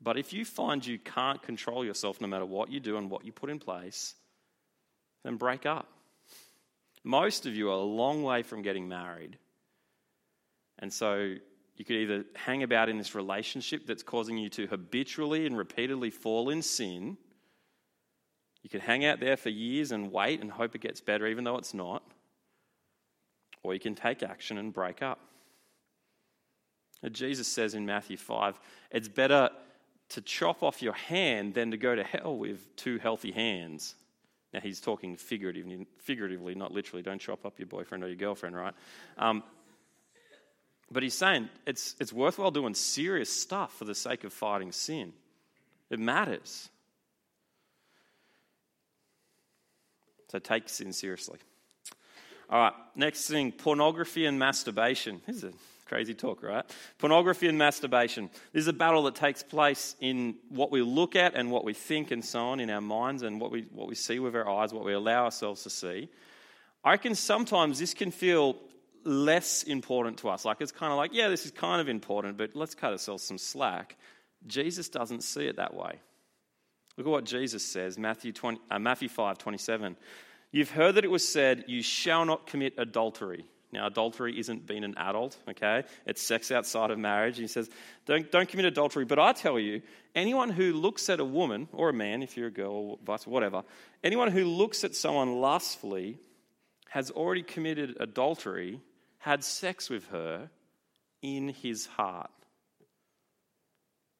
But 0.00 0.16
if 0.16 0.32
you 0.32 0.46
find 0.46 0.86
you 0.86 0.98
can't 0.98 1.42
control 1.42 1.84
yourself 1.84 2.18
no 2.18 2.28
matter 2.28 2.46
what 2.46 2.70
you 2.70 2.80
do 2.80 2.96
and 2.96 3.10
what 3.10 3.26
you 3.26 3.32
put 3.32 3.50
in 3.50 3.58
place, 3.58 4.14
then 5.22 5.36
break 5.36 5.66
up. 5.66 5.86
Most 7.02 7.44
of 7.44 7.54
you 7.54 7.68
are 7.68 7.72
a 7.72 7.76
long 7.76 8.22
way 8.22 8.42
from 8.42 8.62
getting 8.62 8.88
married. 8.88 9.36
And 10.78 10.92
so 10.92 11.34
you 11.76 11.84
could 11.84 11.96
either 11.96 12.24
hang 12.34 12.62
about 12.62 12.88
in 12.88 12.98
this 12.98 13.14
relationship 13.14 13.86
that's 13.86 14.02
causing 14.02 14.38
you 14.38 14.48
to 14.50 14.66
habitually 14.66 15.46
and 15.46 15.56
repeatedly 15.56 16.10
fall 16.10 16.50
in 16.50 16.62
sin. 16.62 17.16
You 18.62 18.70
could 18.70 18.80
hang 18.80 19.04
out 19.04 19.20
there 19.20 19.36
for 19.36 19.50
years 19.50 19.92
and 19.92 20.10
wait 20.12 20.40
and 20.40 20.50
hope 20.50 20.74
it 20.74 20.80
gets 20.80 21.00
better, 21.00 21.26
even 21.26 21.44
though 21.44 21.58
it's 21.58 21.74
not 21.74 22.02
or 23.64 23.74
you 23.74 23.80
can 23.80 23.96
take 23.96 24.22
action 24.22 24.58
and 24.58 24.72
break 24.72 25.02
up. 25.02 25.18
Jesus 27.10 27.48
says 27.48 27.74
in 27.74 27.84
Matthew 27.84 28.16
5 28.16 28.60
it's 28.92 29.08
better 29.08 29.50
to 30.10 30.20
chop 30.20 30.62
off 30.62 30.80
your 30.80 30.92
hand 30.92 31.54
than 31.54 31.72
to 31.72 31.76
go 31.76 31.96
to 31.96 32.04
hell 32.04 32.36
with 32.36 32.76
two 32.76 32.98
healthy 32.98 33.32
hands. 33.32 33.96
Now, 34.52 34.60
he's 34.60 34.80
talking 34.80 35.16
figuratively, 35.16 35.86
figuratively 35.98 36.54
not 36.54 36.70
literally. 36.70 37.02
Don't 37.02 37.20
chop 37.20 37.44
up 37.44 37.58
your 37.58 37.66
boyfriend 37.66 38.04
or 38.04 38.06
your 38.06 38.16
girlfriend, 38.16 38.54
right? 38.54 38.74
Um, 39.18 39.42
but 40.90 41.02
he's 41.02 41.14
saying 41.14 41.48
it's, 41.66 41.96
it's 42.00 42.12
worthwhile 42.12 42.50
doing 42.50 42.74
serious 42.74 43.30
stuff 43.30 43.76
for 43.76 43.84
the 43.84 43.94
sake 43.94 44.24
of 44.24 44.32
fighting 44.32 44.72
sin. 44.72 45.12
It 45.90 45.98
matters. 45.98 46.68
So 50.30 50.38
take 50.38 50.68
sin 50.68 50.92
seriously. 50.92 51.38
All 52.50 52.60
right, 52.60 52.72
next 52.94 53.28
thing 53.28 53.52
pornography 53.52 54.26
and 54.26 54.38
masturbation. 54.38 55.20
This 55.26 55.36
is 55.36 55.44
a 55.44 55.52
crazy 55.86 56.14
talk, 56.14 56.42
right? 56.42 56.64
Pornography 56.98 57.48
and 57.48 57.56
masturbation. 57.56 58.30
This 58.52 58.62
is 58.62 58.68
a 58.68 58.72
battle 58.72 59.04
that 59.04 59.14
takes 59.14 59.42
place 59.42 59.96
in 60.00 60.36
what 60.48 60.70
we 60.70 60.82
look 60.82 61.16
at 61.16 61.34
and 61.34 61.50
what 61.50 61.64
we 61.64 61.72
think 61.72 62.10
and 62.10 62.24
so 62.24 62.40
on 62.40 62.60
in 62.60 62.70
our 62.70 62.80
minds 62.80 63.22
and 63.22 63.40
what 63.40 63.50
we, 63.50 63.62
what 63.72 63.88
we 63.88 63.94
see 63.94 64.18
with 64.18 64.34
our 64.34 64.48
eyes, 64.48 64.72
what 64.72 64.84
we 64.84 64.92
allow 64.92 65.24
ourselves 65.24 65.62
to 65.62 65.70
see. 65.70 66.08
I 66.82 66.90
reckon 66.90 67.14
sometimes 67.14 67.78
this 67.78 67.94
can 67.94 68.10
feel 68.10 68.56
less 69.04 69.62
important 69.62 70.18
to 70.18 70.28
us. 70.28 70.44
Like 70.44 70.60
it's 70.60 70.72
kind 70.72 70.92
of 70.92 70.96
like, 70.96 71.12
yeah, 71.14 71.28
this 71.28 71.44
is 71.44 71.50
kind 71.50 71.80
of 71.80 71.88
important, 71.88 72.36
but 72.36 72.50
let's 72.54 72.74
cut 72.74 72.92
ourselves 72.92 73.22
some 73.22 73.38
slack. 73.38 73.96
Jesus 74.46 74.88
doesn't 74.88 75.22
see 75.22 75.46
it 75.46 75.56
that 75.56 75.74
way. 75.74 75.98
Look 76.96 77.06
at 77.06 77.10
what 77.10 77.24
Jesus 77.24 77.64
says, 77.64 77.98
Matthew, 77.98 78.32
20, 78.32 78.60
uh, 78.70 78.78
Matthew 78.78 79.08
5 79.08 79.38
27. 79.38 79.96
You've 80.52 80.70
heard 80.70 80.94
that 80.94 81.04
it 81.04 81.10
was 81.10 81.26
said, 81.26 81.64
You 81.66 81.82
shall 81.82 82.24
not 82.24 82.46
commit 82.46 82.74
adultery. 82.78 83.44
Now, 83.74 83.88
adultery 83.88 84.38
isn't 84.38 84.68
being 84.68 84.84
an 84.84 84.94
adult, 84.96 85.36
okay? 85.48 85.82
It's 86.06 86.22
sex 86.22 86.52
outside 86.52 86.92
of 86.92 86.98
marriage. 86.98 87.38
He 87.38 87.48
says, 87.48 87.68
don't, 88.06 88.30
don't 88.30 88.48
commit 88.48 88.66
adultery. 88.66 89.04
But 89.04 89.18
I 89.18 89.32
tell 89.32 89.58
you, 89.58 89.82
anyone 90.14 90.48
who 90.48 90.74
looks 90.74 91.10
at 91.10 91.18
a 91.18 91.24
woman, 91.24 91.68
or 91.72 91.88
a 91.88 91.92
man 91.92 92.22
if 92.22 92.36
you're 92.36 92.46
a 92.46 92.52
girl, 92.52 92.72
or 92.72 92.98
vice 93.04 93.26
whatever, 93.26 93.64
anyone 94.04 94.30
who 94.30 94.44
looks 94.44 94.84
at 94.84 94.94
someone 94.94 95.40
lustfully 95.40 96.18
has 96.90 97.10
already 97.10 97.42
committed 97.42 97.96
adultery, 97.98 98.80
had 99.24 99.42
sex 99.42 99.88
with 99.88 100.06
her 100.08 100.50
in 101.22 101.48
his 101.48 101.86
heart. 101.86 102.30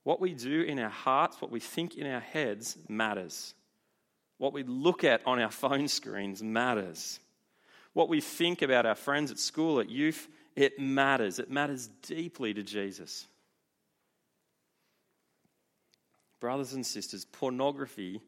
What 0.02 0.18
we 0.18 0.32
do 0.32 0.62
in 0.62 0.78
our 0.78 0.88
hearts, 0.88 1.42
what 1.42 1.50
we 1.50 1.60
think 1.60 1.98
in 1.98 2.10
our 2.10 2.20
heads, 2.20 2.78
matters. 2.88 3.52
What 4.38 4.54
we 4.54 4.62
look 4.62 5.04
at 5.04 5.20
on 5.26 5.38
our 5.42 5.50
phone 5.64 5.88
screens 5.88 6.42
matters. 6.42 7.20
What 7.92 8.08
we 8.08 8.22
think 8.22 8.62
about 8.62 8.86
our 8.86 8.94
friends 8.94 9.30
at 9.30 9.38
school, 9.38 9.78
at 9.78 9.90
youth, 9.90 10.26
it 10.56 10.78
matters. 10.78 11.38
It 11.38 11.50
matters 11.50 11.90
deeply 12.00 12.54
to 12.54 12.62
Jesus. 12.62 13.26
Brothers 16.40 16.72
and 16.72 16.84
sisters, 16.84 17.26
pornography 17.26 18.22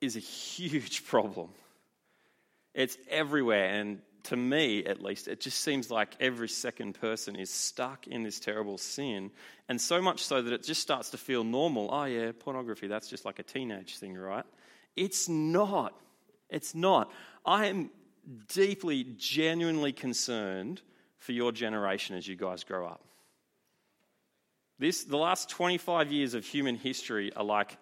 is 0.00 0.14
a 0.14 0.20
huge 0.54 1.04
problem. 1.06 1.48
It's 2.72 2.96
everywhere, 3.10 3.80
and 3.80 4.00
to 4.26 4.36
me 4.36 4.84
at 4.84 5.02
least, 5.02 5.28
it 5.28 5.40
just 5.40 5.60
seems 5.60 5.90
like 5.90 6.16
every 6.20 6.48
second 6.48 7.00
person 7.00 7.36
is 7.36 7.50
stuck 7.50 8.06
in 8.06 8.22
this 8.22 8.40
terrible 8.40 8.78
sin, 8.78 9.30
and 9.68 9.80
so 9.80 10.02
much 10.02 10.24
so 10.24 10.42
that 10.42 10.52
it 10.52 10.62
just 10.62 10.82
starts 10.82 11.10
to 11.10 11.16
feel 11.16 11.44
normal. 11.44 11.88
Oh, 11.92 12.04
yeah, 12.04 12.32
pornography, 12.38 12.88
that's 12.88 13.08
just 13.08 13.24
like 13.24 13.38
a 13.38 13.42
teenage 13.42 13.98
thing, 13.98 14.16
right? 14.16 14.44
It's 14.96 15.28
not. 15.28 15.94
It's 16.50 16.74
not. 16.74 17.10
I 17.44 17.66
am 17.66 17.90
deeply, 18.52 19.04
genuinely 19.16 19.92
concerned 19.92 20.82
for 21.18 21.32
your 21.32 21.52
generation 21.52 22.16
as 22.16 22.26
you 22.26 22.36
guys 22.36 22.64
grow 22.64 22.86
up. 22.86 23.02
This, 24.78 25.04
the 25.04 25.16
last 25.16 25.48
25 25.50 26.12
years 26.12 26.34
of 26.34 26.44
human 26.44 26.76
history 26.76 27.32
are 27.34 27.44
like 27.44 27.76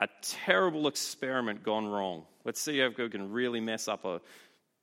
a 0.00 0.08
terrible 0.22 0.86
experiment 0.86 1.62
gone 1.62 1.86
wrong. 1.86 2.24
Let's 2.44 2.60
see 2.60 2.80
if 2.80 2.96
we 2.96 3.08
can 3.08 3.32
really 3.32 3.60
mess 3.60 3.88
up 3.88 4.04
a, 4.04 4.20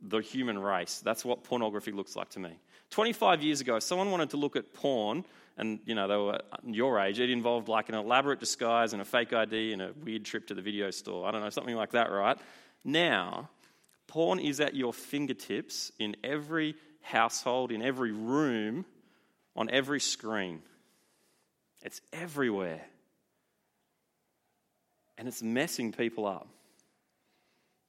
the 0.10 0.20
human 0.20 0.58
race. 0.60 1.02
That's 1.04 1.26
what 1.26 1.44
pornography 1.44 1.92
looks 1.92 2.16
like 2.16 2.30
to 2.32 2.40
me. 2.40 2.52
25 2.92 3.44
years 3.44 3.62
ago, 3.62 3.80
someone 3.80 4.12
wanted 4.12 4.30
to 4.32 4.38
look 4.38 4.56
at 4.56 4.74
porn, 4.74 5.26
and 5.58 5.80
you 5.86 5.96
know 5.96 6.08
they 6.08 6.16
were 6.16 6.36
uh, 6.52 6.58
your 6.66 7.00
age, 7.00 7.20
it 7.20 7.30
involved 7.30 7.68
like 7.68 7.90
an 7.90 7.96
elaborate 7.96 8.40
disguise 8.40 8.94
and 8.94 9.02
a 9.02 9.06
fake 9.06 9.34
ID 9.34 9.74
and 9.74 9.82
a 9.82 9.92
weird 10.04 10.24
trip 10.26 10.48
to 10.48 10.54
the 10.54 10.62
video 10.62 10.92
store. 10.92 11.28
I 11.28 11.32
don't 11.32 11.42
know, 11.42 11.50
something 11.50 11.76
like 11.76 11.92
that, 11.92 12.12
right? 12.12 12.38
Now, 12.84 13.50
porn 14.08 14.40
is 14.40 14.60
at 14.60 14.76
your 14.76 14.94
fingertips 14.94 15.92
in 16.00 16.16
every 16.24 16.76
household, 17.02 17.72
in 17.72 17.82
every 17.82 18.12
room, 18.12 18.86
on 19.56 19.70
every 19.70 20.00
screen. 20.00 20.62
It's 21.82 22.02
everywhere. 22.12 22.82
And 25.18 25.28
it's 25.28 25.42
messing 25.42 25.92
people 25.92 26.26
up. 26.26 26.48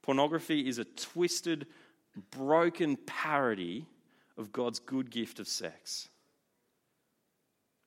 Pornography 0.02 0.68
is 0.68 0.79
a 0.79 0.85
twisted, 0.85 1.66
broken 2.31 2.96
parody 2.96 3.87
of 4.37 4.52
God's 4.52 4.79
good 4.79 5.11
gift 5.11 5.40
of 5.40 5.48
sex. 5.48 6.09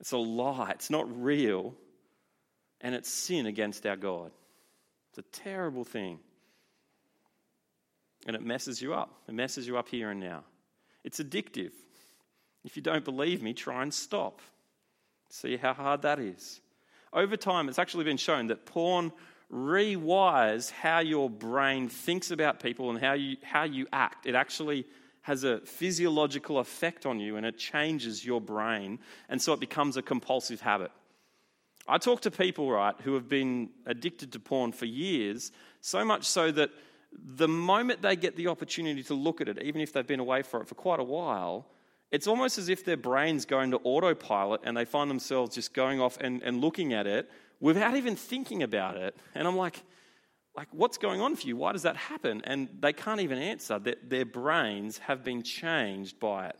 It's 0.00 0.12
a 0.12 0.16
lie, 0.16 0.70
it's 0.70 0.90
not 0.90 1.22
real, 1.22 1.74
and 2.80 2.94
it's 2.94 3.10
sin 3.10 3.46
against 3.46 3.86
our 3.86 3.96
God. 3.96 4.30
It's 5.10 5.18
a 5.18 5.40
terrible 5.42 5.84
thing. 5.84 6.18
And 8.26 8.36
it 8.36 8.42
messes 8.42 8.80
you 8.80 8.94
up. 8.94 9.10
It 9.28 9.34
messes 9.34 9.66
you 9.66 9.76
up 9.76 9.88
here 9.88 10.10
and 10.10 10.20
now. 10.20 10.44
It's 11.04 11.20
addictive. 11.20 11.72
If 12.64 12.76
you 12.76 12.82
don't 12.82 13.04
believe 13.04 13.42
me, 13.42 13.54
try 13.54 13.82
and 13.82 13.92
stop. 13.92 14.40
See 15.30 15.56
how 15.56 15.72
hard 15.72 16.02
that 16.02 16.18
is. 16.18 16.60
Over 17.12 17.36
time, 17.36 17.68
it's 17.68 17.78
actually 17.78 18.04
been 18.04 18.16
shown 18.16 18.48
that 18.48 18.66
porn 18.66 19.12
rewires 19.52 20.70
how 20.70 21.00
your 21.00 21.28
brain 21.28 21.88
thinks 21.88 22.30
about 22.30 22.60
people 22.60 22.90
and 22.90 22.98
how 23.00 23.14
you, 23.14 23.36
how 23.42 23.64
you 23.64 23.86
act. 23.92 24.26
It 24.26 24.34
actually 24.34 24.86
has 25.22 25.44
a 25.44 25.60
physiological 25.60 26.58
effect 26.58 27.04
on 27.04 27.20
you 27.20 27.36
and 27.36 27.44
it 27.44 27.58
changes 27.58 28.24
your 28.24 28.40
brain, 28.40 28.98
and 29.28 29.40
so 29.40 29.52
it 29.52 29.60
becomes 29.60 29.96
a 29.96 30.02
compulsive 30.02 30.60
habit. 30.60 30.90
I 31.88 31.98
talk 31.98 32.20
to 32.22 32.30
people, 32.30 32.70
right, 32.70 32.94
who 33.02 33.14
have 33.14 33.28
been 33.28 33.70
addicted 33.86 34.32
to 34.32 34.38
porn 34.38 34.72
for 34.72 34.86
years, 34.86 35.50
so 35.80 36.04
much 36.04 36.24
so 36.24 36.52
that 36.52 36.70
the 37.12 37.48
moment 37.48 38.02
they 38.02 38.14
get 38.14 38.36
the 38.36 38.46
opportunity 38.46 39.02
to 39.04 39.14
look 39.14 39.40
at 39.40 39.48
it, 39.48 39.60
even 39.62 39.80
if 39.80 39.92
they've 39.92 40.06
been 40.06 40.20
away 40.20 40.42
for 40.42 40.60
it 40.60 40.68
for 40.68 40.76
quite 40.76 41.00
a 41.00 41.04
while, 41.04 41.66
it's 42.10 42.26
almost 42.26 42.58
as 42.58 42.68
if 42.68 42.84
their 42.84 42.96
brain's 42.96 43.44
going 43.44 43.70
to 43.70 43.78
autopilot 43.78 44.62
and 44.64 44.76
they 44.76 44.84
find 44.84 45.08
themselves 45.08 45.54
just 45.54 45.74
going 45.74 46.00
off 46.00 46.18
and, 46.20 46.42
and 46.42 46.60
looking 46.60 46.92
at 46.92 47.06
it 47.06 47.30
without 47.60 47.96
even 47.96 48.16
thinking 48.16 48.62
about 48.62 48.96
it. 48.96 49.16
And 49.34 49.46
I'm 49.46 49.56
like, 49.56 49.80
like, 50.56 50.68
what's 50.72 50.98
going 50.98 51.20
on 51.20 51.36
for 51.36 51.46
you? 51.46 51.56
Why 51.56 51.72
does 51.72 51.82
that 51.82 51.96
happen? 51.96 52.42
And 52.44 52.68
they 52.80 52.92
can't 52.92 53.20
even 53.20 53.38
answer. 53.38 53.78
Their, 53.78 53.94
their 54.02 54.24
brains 54.24 54.98
have 54.98 55.22
been 55.22 55.42
changed 55.42 56.18
by 56.18 56.48
it. 56.48 56.56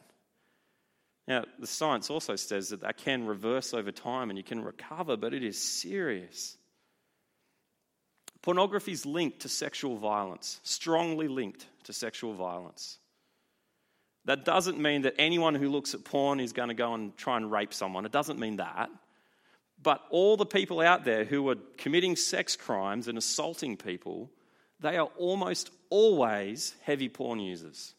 Now, 1.27 1.45
the 1.59 1.67
science 1.67 2.11
also 2.11 2.37
says 2.37 2.69
that 2.71 2.81
that 2.83 2.99
can 2.99 3.27
reverse 3.27 3.75
over 3.75 3.93
time 3.93 4.31
and 4.31 4.39
you 4.39 4.45
can 4.45 4.63
recover, 4.63 5.17
but 5.17 5.35
it 5.35 5.45
is 5.45 5.61
serious. 5.61 6.57
Pornography 8.43 8.93
is 8.93 9.05
linked 9.05 9.41
to 9.41 9.49
sexual 9.49 9.97
violence, 9.97 10.61
strongly 10.63 11.29
linked 11.29 11.67
to 11.85 11.93
sexual 11.93 12.33
violence. 12.33 12.99
That 14.27 14.45
doesn't 14.45 14.79
mean 14.79 15.03
that 15.03 15.15
anyone 15.19 15.55
who 15.55 15.69
looks 15.69 15.95
at 15.95 16.05
porn 16.05 16.41
is 16.41 16.53
going 16.53 16.69
to 16.69 16.75
go 16.75 16.95
and 16.95 17.17
try 17.17 17.37
and 17.37 17.51
rape 17.51 17.73
someone. 17.73 18.05
It 18.05 18.13
doesn't 18.13 18.39
mean 18.39 18.57
that. 18.57 18.91
But 19.83 20.03
all 20.11 20.37
the 20.37 20.47
people 20.47 20.81
out 20.81 21.05
there 21.05 21.25
who 21.25 21.49
are 21.49 21.57
committing 21.79 22.17
sex 22.17 22.55
crimes 22.55 23.09
and 23.09 23.17
assaulting 23.17 23.77
people, 23.79 24.31
they 24.79 24.99
are 24.99 25.09
almost 25.17 25.71
always 25.89 26.75
heavy 26.83 27.09
porn 27.09 27.41
users. 27.41 27.95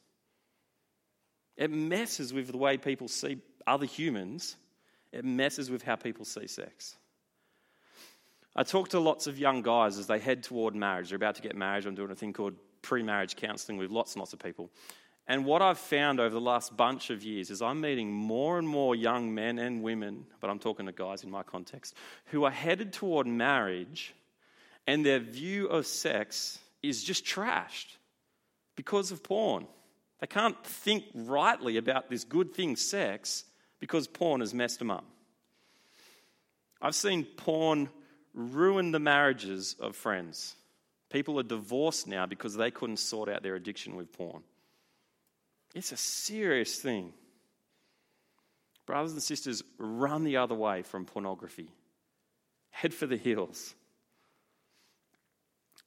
It 1.57 1.71
messes 1.71 2.33
with 2.33 2.51
the 2.51 2.57
way 2.57 2.77
people 2.77 3.07
see 3.07 3.39
other 3.65 3.85
humans, 3.85 4.55
it 5.11 5.25
messes 5.25 5.69
with 5.69 5.83
how 5.83 5.95
people 5.95 6.25
see 6.25 6.47
sex. 6.47 6.95
I 8.55 8.63
talk 8.63 8.89
to 8.89 8.99
lots 8.99 9.27
of 9.27 9.39
young 9.39 9.61
guys 9.61 9.97
as 9.97 10.07
they 10.07 10.19
head 10.19 10.43
toward 10.43 10.75
marriage. 10.75 11.09
They're 11.09 11.15
about 11.15 11.35
to 11.35 11.41
get 11.41 11.55
married. 11.55 11.85
I'm 11.85 11.95
doing 11.95 12.11
a 12.11 12.15
thing 12.15 12.33
called 12.33 12.55
pre 12.81 13.01
marriage 13.01 13.35
counseling 13.35 13.77
with 13.77 13.91
lots 13.91 14.13
and 14.13 14.19
lots 14.19 14.33
of 14.33 14.39
people. 14.39 14.69
And 15.27 15.45
what 15.45 15.61
I've 15.61 15.77
found 15.77 16.19
over 16.19 16.33
the 16.33 16.41
last 16.41 16.75
bunch 16.75 17.09
of 17.09 17.23
years 17.23 17.49
is 17.51 17.61
I'm 17.61 17.81
meeting 17.81 18.11
more 18.11 18.57
and 18.57 18.67
more 18.67 18.95
young 18.95 19.33
men 19.33 19.59
and 19.59 19.83
women, 19.83 20.25
but 20.39 20.49
I'm 20.49 20.59
talking 20.59 20.87
to 20.87 20.91
guys 20.91 21.23
in 21.23 21.31
my 21.31 21.43
context, 21.43 21.93
who 22.25 22.43
are 22.43 22.51
headed 22.51 22.91
toward 22.91 23.27
marriage 23.27 24.13
and 24.87 25.05
their 25.05 25.19
view 25.19 25.67
of 25.67 25.85
sex 25.85 26.59
is 26.81 27.03
just 27.03 27.23
trashed 27.23 27.97
because 28.75 29.11
of 29.11 29.23
porn. 29.23 29.67
They 30.19 30.27
can't 30.27 30.61
think 30.65 31.05
rightly 31.13 31.77
about 31.77 32.09
this 32.09 32.23
good 32.23 32.53
thing, 32.53 32.75
sex, 32.75 33.45
because 33.79 34.07
porn 34.07 34.41
has 34.41 34.53
messed 34.53 34.79
them 34.79 34.91
up. 34.91 35.05
I've 36.81 36.95
seen 36.95 37.23
porn 37.23 37.89
ruin 38.33 38.91
the 38.91 38.99
marriages 38.99 39.75
of 39.79 39.95
friends. 39.95 40.55
People 41.09 41.39
are 41.39 41.43
divorced 41.43 42.07
now 42.07 42.25
because 42.25 42.55
they 42.55 42.71
couldn't 42.71 42.97
sort 42.97 43.29
out 43.29 43.43
their 43.43 43.55
addiction 43.55 43.95
with 43.95 44.11
porn. 44.13 44.43
It's 45.73 45.91
a 45.91 45.97
serious 45.97 46.79
thing. 46.79 47.13
Brothers 48.85 49.13
and 49.13 49.23
sisters, 49.23 49.63
run 49.77 50.23
the 50.23 50.37
other 50.37 50.55
way 50.55 50.81
from 50.81 51.05
pornography. 51.05 51.69
Head 52.71 52.93
for 52.93 53.05
the 53.05 53.17
hills. 53.17 53.73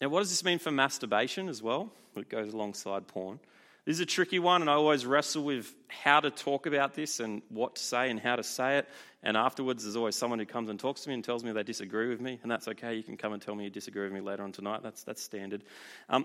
Now, 0.00 0.08
what 0.08 0.20
does 0.20 0.30
this 0.30 0.44
mean 0.44 0.58
for 0.58 0.70
masturbation 0.70 1.48
as 1.48 1.62
well? 1.62 1.90
It 2.16 2.28
goes 2.28 2.52
alongside 2.52 3.06
porn. 3.08 3.40
This 3.84 3.96
is 3.96 4.00
a 4.00 4.06
tricky 4.06 4.38
one, 4.38 4.62
and 4.62 4.70
I 4.70 4.74
always 4.74 5.04
wrestle 5.04 5.44
with 5.44 5.74
how 5.88 6.20
to 6.20 6.30
talk 6.30 6.64
about 6.64 6.94
this 6.94 7.20
and 7.20 7.42
what 7.50 7.76
to 7.76 7.82
say 7.82 8.08
and 8.08 8.18
how 8.18 8.36
to 8.36 8.42
say 8.42 8.78
it. 8.78 8.88
And 9.22 9.36
afterwards, 9.36 9.82
there's 9.82 9.96
always 9.96 10.16
someone 10.16 10.38
who 10.38 10.46
comes 10.46 10.70
and 10.70 10.80
talks 10.80 11.02
to 11.02 11.10
me 11.10 11.14
and 11.14 11.22
tells 11.22 11.44
me 11.44 11.52
they 11.52 11.62
disagree 11.62 12.08
with 12.08 12.20
me, 12.20 12.38
and 12.42 12.50
that's 12.50 12.66
okay. 12.68 12.94
You 12.94 13.02
can 13.02 13.18
come 13.18 13.34
and 13.34 13.42
tell 13.42 13.54
me 13.54 13.64
you 13.64 13.70
disagree 13.70 14.04
with 14.04 14.12
me 14.12 14.20
later 14.20 14.42
on 14.42 14.52
tonight. 14.52 14.82
That's, 14.82 15.02
that's 15.02 15.22
standard. 15.22 15.64
Um, 16.08 16.24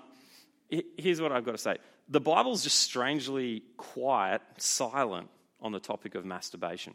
here's 0.70 1.22
what 1.22 1.32
I've 1.32 1.46
got 1.46 1.54
to 1.54 1.58
say 1.58 1.78
the 2.08 2.20
Bible's 2.20 2.64
just 2.64 2.80
strangely 2.80 3.64
quiet, 3.78 4.42
silent 4.58 5.30
on 5.62 5.72
the 5.72 5.80
topic 5.80 6.16
of 6.16 6.26
masturbation. 6.26 6.94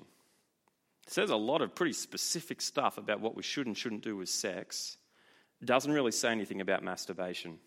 It 1.07 1.13
says 1.13 1.31
a 1.31 1.37
lot 1.37 1.61
of 1.61 1.75
pretty 1.75 1.93
specific 1.93 2.61
stuff 2.61 2.99
about 2.99 3.21
what 3.21 3.37
we 3.37 3.43
should 3.43 3.67
and 3.67 3.77
shouldn't 3.77 4.03
do 4.03 4.17
with 4.17 4.29
sex. 4.29 4.97
It 5.61 5.67
doesn't 5.67 5.93
really 5.93 6.13
say 6.13 6.31
anything 6.31 6.61
about 6.61 6.83
masturbation. 6.83 7.59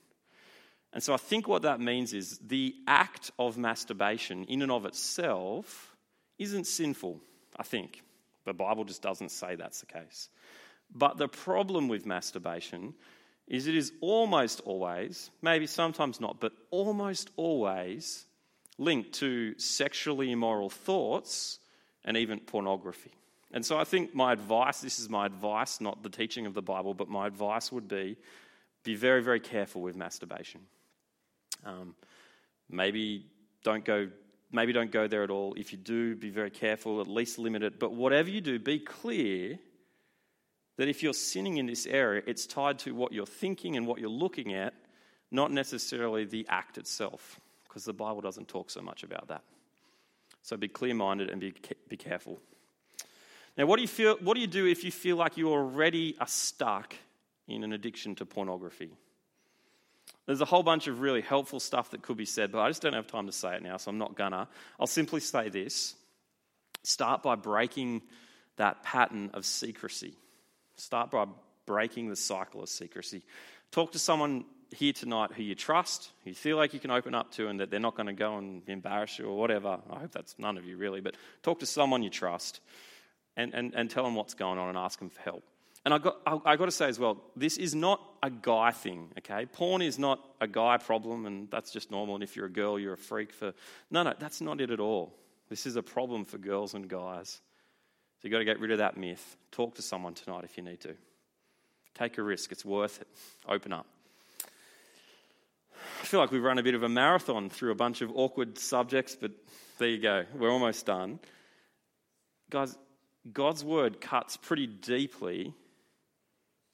And 0.94 1.04
so 1.04 1.14
I 1.14 1.18
think 1.18 1.48
what 1.48 1.62
that 1.62 1.80
means 1.80 2.14
is 2.14 2.40
the 2.40 2.74
act 2.88 3.32
of 3.38 3.58
masturbation, 3.58 4.46
in 4.46 4.62
and 4.62 4.72
of 4.72 4.86
itself, 4.86 5.96
isn't 6.40 6.66
sinful, 6.66 7.22
I 7.56 7.64
think. 7.64 8.04
The 8.46 8.54
Bible 8.54 8.86
just 8.86 9.02
doesn't 9.02 9.30
say 9.30 9.56
that's 9.56 9.82
the 9.82 9.86
case. 9.86 10.30
But 10.94 11.18
the 11.18 11.28
problem 11.28 11.88
with 11.88 12.06
masturbation 12.06 12.94
is 13.48 13.68
it 13.68 13.76
is 13.76 13.92
almost 14.02 14.62
always, 14.62 15.30
maybe 15.42 15.68
sometimes 15.68 16.20
not, 16.20 16.40
but 16.40 16.52
almost 16.70 17.30
always 17.38 18.26
linked 18.78 19.14
to 19.14 19.58
sexually 19.58 20.32
immoral 20.32 20.70
thoughts 20.70 21.60
and 22.04 22.18
even 22.18 22.40
pornography. 22.40 23.12
And 23.52 23.66
so 23.66 23.78
I 23.78 23.86
think 23.86 24.14
my 24.14 24.34
advice 24.34 24.82
this 24.82 25.00
is 25.00 25.10
my 25.10 25.26
advice, 25.26 25.80
not 25.80 26.04
the 26.04 26.10
teaching 26.10 26.46
of 26.46 26.54
the 26.54 26.62
Bible, 26.62 26.94
but 26.94 27.08
my 27.08 27.28
advice 27.28 27.72
would 27.72 27.88
be 27.88 28.18
be 28.84 28.96
very, 28.96 29.22
very 29.22 29.40
careful 29.40 29.82
with 29.82 29.96
masturbation. 29.96 30.62
Um, 31.66 31.96
maybe 32.70 33.26
don't 33.64 33.84
go. 33.84 34.10
Maybe 34.50 34.72
don't 34.72 34.92
go 34.92 35.08
there 35.08 35.24
at 35.24 35.30
all. 35.30 35.56
If 35.56 35.74
you 35.74 35.78
do, 35.78 36.16
be 36.16 36.30
very 36.30 36.50
careful. 36.50 37.02
At 37.02 37.08
least 37.08 37.38
limit 37.38 37.64
it. 37.64 37.80
But 37.80 37.94
whatever 37.94 38.30
you 38.30 38.40
do, 38.40 38.60
be 38.60 38.80
clear 38.80 39.60
that 40.78 40.88
if 40.88 41.04
you're 41.04 41.14
sinning 41.14 41.58
in 41.58 41.66
this 41.66 41.86
area, 41.86 42.22
it's 42.26 42.46
tied 42.46 42.80
to 42.80 42.96
what 42.96 43.12
you're 43.12 43.26
thinking 43.26 43.76
and 43.76 43.86
what 43.86 44.00
you're 44.00 44.10
looking 44.10 44.54
at, 44.54 44.74
not 45.32 45.52
necessarily 45.52 46.24
the 46.24 46.46
act 46.50 46.78
itself, 46.78 47.40
because 47.68 47.84
the 47.84 47.94
Bible 47.94 48.22
doesn't 48.22 48.48
talk 48.48 48.70
so 48.70 48.82
much 48.82 49.04
about 49.04 49.28
that. 49.28 49.44
So 50.44 50.56
be 50.56 50.68
clear 50.68 50.94
minded 50.94 51.30
and 51.30 51.42
be, 51.42 51.54
be 51.90 51.98
careful. 51.98 52.40
Now, 53.58 53.66
what 53.66 53.78
do, 53.78 53.82
you 53.82 53.88
feel, 53.88 54.18
what 54.22 54.36
do 54.36 54.42
you 54.42 54.48
do 54.48 54.68
if 54.68 54.84
you 54.84 54.92
feel 54.92 55.18
like 55.18 55.36
you 55.36 55.50
already 55.50 56.16
are 56.22 56.28
stuck 56.28 56.96
in 57.48 57.64
an 57.64 57.74
addiction 57.74 58.16
to 58.16 58.26
pornography? 58.26 58.92
There's 60.28 60.42
a 60.42 60.46
whole 60.46 60.62
bunch 60.62 60.88
of 60.88 61.00
really 61.00 61.22
helpful 61.22 61.60
stuff 61.60 61.92
that 61.92 62.04
could 62.04 62.18
be 62.18 62.26
said, 62.26 62.52
but 62.52 62.60
I 62.60 62.70
just 62.70 62.82
don't 62.82 62.94
have 62.94 63.08
time 63.08 63.26
to 63.26 63.32
say 63.32 63.56
it 63.56 63.64
now, 63.64 63.78
so 63.78 63.90
I'm 63.90 63.98
not 63.98 64.16
gonna. 64.16 64.48
I'll 64.80 64.86
simply 64.86 65.22
say 65.22 65.50
this 65.50 65.96
start 66.84 67.24
by 67.24 67.36
breaking 67.36 68.02
that 68.58 68.84
pattern 68.84 69.32
of 69.34 69.46
secrecy. 69.46 70.14
Start 70.78 71.12
by 71.12 71.26
breaking 71.66 72.10
the 72.10 72.16
cycle 72.16 72.62
of 72.62 72.70
secrecy. 72.70 73.24
Talk 73.72 73.92
to 73.94 74.00
someone 74.00 74.46
here 74.72 74.94
tonight 74.94 75.32
who 75.34 75.44
you 75.44 75.56
trust, 75.56 76.12
who 76.24 76.30
you 76.30 76.36
feel 76.36 76.58
like 76.58 76.74
you 76.74 76.80
can 76.80 76.92
open 76.92 77.16
up 77.16 77.32
to, 77.34 77.48
and 77.48 77.60
that 77.60 77.72
they're 77.72 77.80
not 77.80 77.96
going 77.96 78.08
to 78.08 78.14
go 78.14 78.38
and 78.38 78.62
embarrass 78.68 79.18
you 79.18 79.26
or 79.26 79.38
whatever. 79.38 79.80
I 79.90 80.00
hope 80.00 80.12
that's 80.12 80.36
none 80.38 80.58
of 80.58 80.66
you 80.66 80.78
really, 80.78 81.02
but 81.02 81.16
talk 81.42 81.60
to 81.60 81.66
someone 81.66 82.04
you 82.04 82.10
trust 82.10 82.60
and, 83.36 83.54
and, 83.54 83.74
and 83.76 83.90
tell 83.90 84.04
them 84.04 84.16
what's 84.16 84.34
going 84.34 84.60
on 84.60 84.70
and 84.70 84.78
ask 84.78 85.00
them 85.00 85.10
for 85.10 85.22
help. 85.22 85.44
And 85.86 85.94
I 85.94 86.00
got, 86.00 86.18
I, 86.26 86.40
I 86.46 86.56
got 86.58 86.66
to 86.66 86.72
say 86.72 86.90
as 86.90 87.00
well, 87.00 87.24
this 87.36 87.58
is 87.58 87.74
not 87.74 88.02
a 88.22 88.30
guy 88.30 88.72
thing, 88.72 89.10
okay? 89.20 89.46
Porn 89.46 89.82
is 89.82 89.98
not 89.98 90.20
a 90.42 90.48
guy 90.48 90.78
problem, 90.78 91.26
and 91.26 91.50
that's 91.50 91.72
just 91.72 91.92
normal. 91.92 92.16
And 92.16 92.24
if 92.24 92.36
you're 92.36 92.48
a 92.48 92.52
girl, 92.52 92.78
you're 92.78 92.94
a 92.94 92.98
freak 92.98 93.32
for. 93.32 93.54
No, 93.90 94.04
no, 94.04 94.14
that's 94.20 94.42
not 94.42 94.60
it 94.60 94.70
at 94.70 94.80
all. 94.80 95.16
This 95.50 95.66
is 95.66 95.76
a 95.76 95.84
problem 95.84 96.26
for 96.26 96.38
girls 96.38 96.74
and 96.74 96.90
guys. 96.90 97.40
So 98.18 98.28
you've 98.28 98.32
got 98.32 98.40
to 98.40 98.46
get 98.46 98.60
rid 98.60 98.72
of 98.72 98.80
that 98.80 98.98
myth. 98.98 99.38
Talk 99.52 99.76
to 99.76 99.82
someone 99.82 100.14
tonight 100.16 100.44
if 100.44 100.58
you 100.58 100.64
need 100.64 100.82
to. 100.82 100.96
Take 101.94 102.18
a 102.18 102.24
risk, 102.24 102.52
it's 102.52 102.66
worth 102.66 103.02
it. 103.02 103.08
Open 103.48 103.72
up. 103.72 103.86
I 106.02 106.06
feel 106.06 106.20
like 106.20 106.32
we've 106.32 106.44
run 106.44 106.58
a 106.58 106.64
bit 106.64 106.76
of 106.76 106.84
a 106.84 106.90
marathon 106.90 107.50
through 107.50 107.72
a 107.72 107.76
bunch 107.76 108.02
of 108.02 108.12
awkward 108.16 108.58
subjects, 108.58 109.16
but 109.20 109.32
there 109.78 109.90
you 109.90 110.00
go. 110.00 110.26
We're 110.36 110.52
almost 110.52 110.86
done. 110.86 111.20
Guys, 112.50 112.78
God's 113.32 113.64
word 113.64 114.00
cuts 114.00 114.38
pretty 114.38 114.68
deeply 114.68 115.54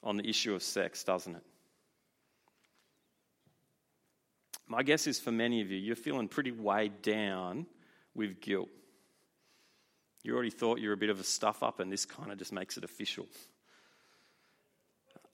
on 0.01 0.17
the 0.17 0.27
issue 0.27 0.53
of 0.53 0.63
sex, 0.63 1.03
doesn't 1.03 1.35
it? 1.35 1.43
My 4.67 4.83
guess 4.83 5.07
is 5.07 5.19
for 5.19 5.31
many 5.31 5.61
of 5.61 5.71
you, 5.71 5.77
you're 5.77 5.95
feeling 5.95 6.27
pretty 6.27 6.51
weighed 6.51 7.01
down 7.01 7.65
with 8.15 8.39
guilt. 8.39 8.69
You 10.23 10.33
already 10.33 10.49
thought 10.49 10.79
you 10.79 10.87
were 10.87 10.93
a 10.93 10.97
bit 10.97 11.09
of 11.09 11.19
a 11.19 11.23
stuff 11.23 11.61
up, 11.61 11.79
and 11.79 11.91
this 11.91 12.05
kind 12.05 12.31
of 12.31 12.37
just 12.37 12.53
makes 12.53 12.77
it 12.77 12.83
official. 12.83 13.27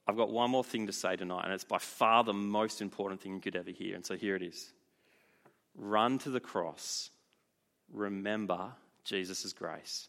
I've 0.06 0.16
got 0.16 0.32
one 0.32 0.50
more 0.50 0.64
thing 0.64 0.88
to 0.88 0.92
say 0.92 1.14
tonight, 1.14 1.44
and 1.44 1.52
it's 1.52 1.64
by 1.64 1.78
far 1.78 2.24
the 2.24 2.32
most 2.32 2.82
important 2.82 3.20
thing 3.20 3.34
you 3.34 3.40
could 3.40 3.54
ever 3.54 3.70
hear. 3.70 3.94
And 3.94 4.04
so 4.04 4.16
here 4.16 4.34
it 4.34 4.42
is 4.42 4.72
Run 5.76 6.18
to 6.18 6.30
the 6.30 6.40
cross. 6.40 7.10
Remember 7.92 8.72
Jesus' 9.04 9.52
grace. 9.52 10.08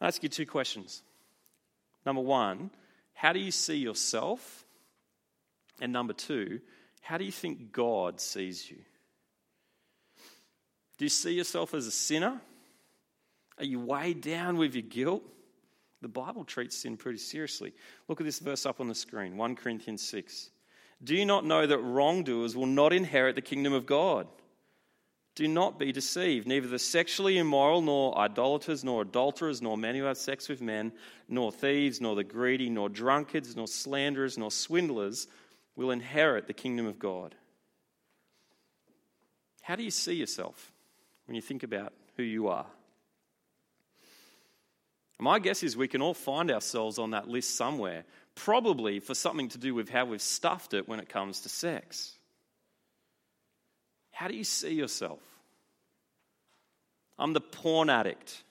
I'll 0.00 0.08
ask 0.08 0.22
you 0.22 0.28
two 0.28 0.46
questions. 0.46 1.02
Number 2.04 2.20
one, 2.20 2.70
how 3.14 3.32
do 3.32 3.38
you 3.38 3.50
see 3.50 3.76
yourself? 3.76 4.64
And 5.80 5.92
number 5.92 6.12
two, 6.12 6.60
how 7.00 7.16
do 7.16 7.24
you 7.24 7.32
think 7.32 7.72
God 7.72 8.20
sees 8.20 8.70
you? 8.70 8.78
Do 10.98 11.04
you 11.04 11.08
see 11.08 11.32
yourself 11.32 11.74
as 11.74 11.86
a 11.86 11.90
sinner? 11.90 12.40
Are 13.58 13.64
you 13.64 13.80
weighed 13.80 14.20
down 14.20 14.56
with 14.56 14.74
your 14.74 14.82
guilt? 14.82 15.22
The 16.02 16.08
Bible 16.08 16.44
treats 16.44 16.76
sin 16.76 16.96
pretty 16.96 17.18
seriously. 17.18 17.72
Look 18.08 18.20
at 18.20 18.26
this 18.26 18.40
verse 18.40 18.66
up 18.66 18.80
on 18.80 18.88
the 18.88 18.94
screen 18.94 19.36
1 19.36 19.56
Corinthians 19.56 20.06
6. 20.06 20.50
Do 21.02 21.14
you 21.14 21.24
not 21.24 21.44
know 21.44 21.66
that 21.66 21.78
wrongdoers 21.78 22.56
will 22.56 22.66
not 22.66 22.92
inherit 22.92 23.34
the 23.36 23.42
kingdom 23.42 23.72
of 23.72 23.86
God? 23.86 24.26
Do 25.34 25.48
not 25.48 25.78
be 25.78 25.90
deceived. 25.90 26.46
Neither 26.46 26.68
the 26.68 26.78
sexually 26.78 27.38
immoral, 27.38 27.82
nor 27.82 28.16
idolaters, 28.16 28.84
nor 28.84 29.02
adulterers, 29.02 29.60
nor 29.60 29.76
men 29.76 29.96
who 29.96 30.04
have 30.04 30.16
sex 30.16 30.48
with 30.48 30.60
men, 30.60 30.92
nor 31.28 31.50
thieves, 31.50 32.00
nor 32.00 32.14
the 32.14 32.22
greedy, 32.22 32.70
nor 32.70 32.88
drunkards, 32.88 33.56
nor 33.56 33.66
slanderers, 33.66 34.38
nor 34.38 34.50
swindlers 34.50 35.26
will 35.74 35.90
inherit 35.90 36.46
the 36.46 36.52
kingdom 36.52 36.86
of 36.86 36.98
God. 37.00 37.34
How 39.62 39.74
do 39.74 39.82
you 39.82 39.90
see 39.90 40.14
yourself 40.14 40.72
when 41.26 41.34
you 41.34 41.42
think 41.42 41.62
about 41.64 41.92
who 42.16 42.22
you 42.22 42.48
are? 42.48 42.66
My 45.20 45.38
guess 45.38 45.62
is 45.62 45.76
we 45.76 45.88
can 45.88 46.02
all 46.02 46.14
find 46.14 46.50
ourselves 46.50 46.98
on 46.98 47.12
that 47.12 47.28
list 47.28 47.56
somewhere, 47.56 48.04
probably 48.34 48.98
for 48.98 49.14
something 49.14 49.48
to 49.50 49.58
do 49.58 49.74
with 49.74 49.88
how 49.88 50.04
we've 50.06 50.20
stuffed 50.20 50.74
it 50.74 50.88
when 50.88 51.00
it 51.00 51.08
comes 51.08 51.40
to 51.40 51.48
sex. 51.48 52.12
How 54.10 54.28
do 54.28 54.34
you 54.34 54.44
see 54.44 54.74
yourself? 54.74 55.20
I'm 57.18 57.32
the 57.32 57.40
porn 57.40 57.90
addict. 57.90 58.42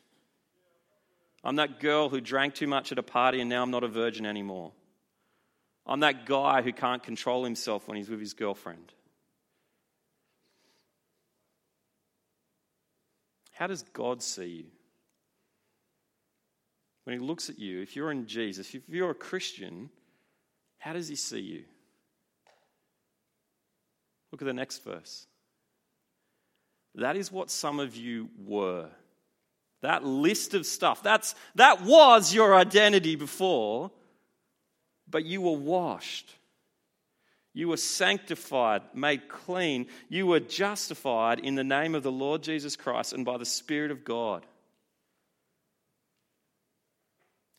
I'm 1.44 1.58
that 1.58 1.82
girl 1.82 2.08
who 2.08 2.22
drank 2.22 2.56
too 2.56 2.68
much 2.68 2.92
at 2.94 2.98
a 2.98 3.04
party 3.04 3.42
and 3.42 3.50
now 3.50 3.62
I'm 3.62 3.72
not 3.72 3.84
a 3.84 3.90
virgin 3.90 4.26
anymore. 4.26 4.72
I'm 5.86 6.00
that 6.00 6.26
guy 6.26 6.62
who 6.62 6.72
can't 6.72 7.04
control 7.04 7.44
himself 7.44 7.88
when 7.88 7.98
he's 7.98 8.10
with 8.10 8.22
his 8.22 8.34
girlfriend. 8.34 8.94
How 13.52 13.68
does 13.68 13.84
God 13.94 14.24
see 14.24 14.46
you? 14.48 14.66
When 17.04 17.20
he 17.20 17.26
looks 17.26 17.50
at 17.50 17.60
you, 17.60 17.82
if 17.82 17.96
you're 17.96 18.12
in 18.12 18.28
Jesus, 18.28 18.74
if 18.74 18.82
you're 18.88 19.12
a 19.12 19.16
Christian, 19.16 19.90
how 20.80 20.94
does 20.94 21.08
he 21.08 21.16
see 21.16 21.40
you? 21.40 21.64
Look 24.32 24.42
at 24.42 24.46
the 24.46 24.54
next 24.54 24.84
verse. 24.84 25.28
That 26.96 27.16
is 27.16 27.32
what 27.32 27.50
some 27.50 27.80
of 27.80 27.96
you 27.96 28.30
were. 28.44 28.90
That 29.82 30.04
list 30.04 30.54
of 30.54 30.66
stuff, 30.66 31.04
that's, 31.04 31.36
that 31.56 31.84
was 31.84 32.34
your 32.34 32.56
identity 32.56 33.16
before, 33.16 33.92
but 35.10 35.26
you 35.26 35.42
were 35.42 35.58
washed. 35.58 36.34
You 37.54 37.68
were 37.68 37.78
sanctified, 37.78 38.82
made 38.94 39.28
clean. 39.28 39.88
You 40.10 40.26
were 40.26 40.40
justified 40.40 41.40
in 41.40 41.56
the 41.56 41.64
name 41.64 41.94
of 41.94 42.02
the 42.02 42.12
Lord 42.12 42.42
Jesus 42.42 42.76
Christ 42.76 43.14
and 43.14 43.26
by 43.26 43.38
the 43.38 43.46
Spirit 43.46 43.92
of 43.92 44.04
God. 44.04 44.46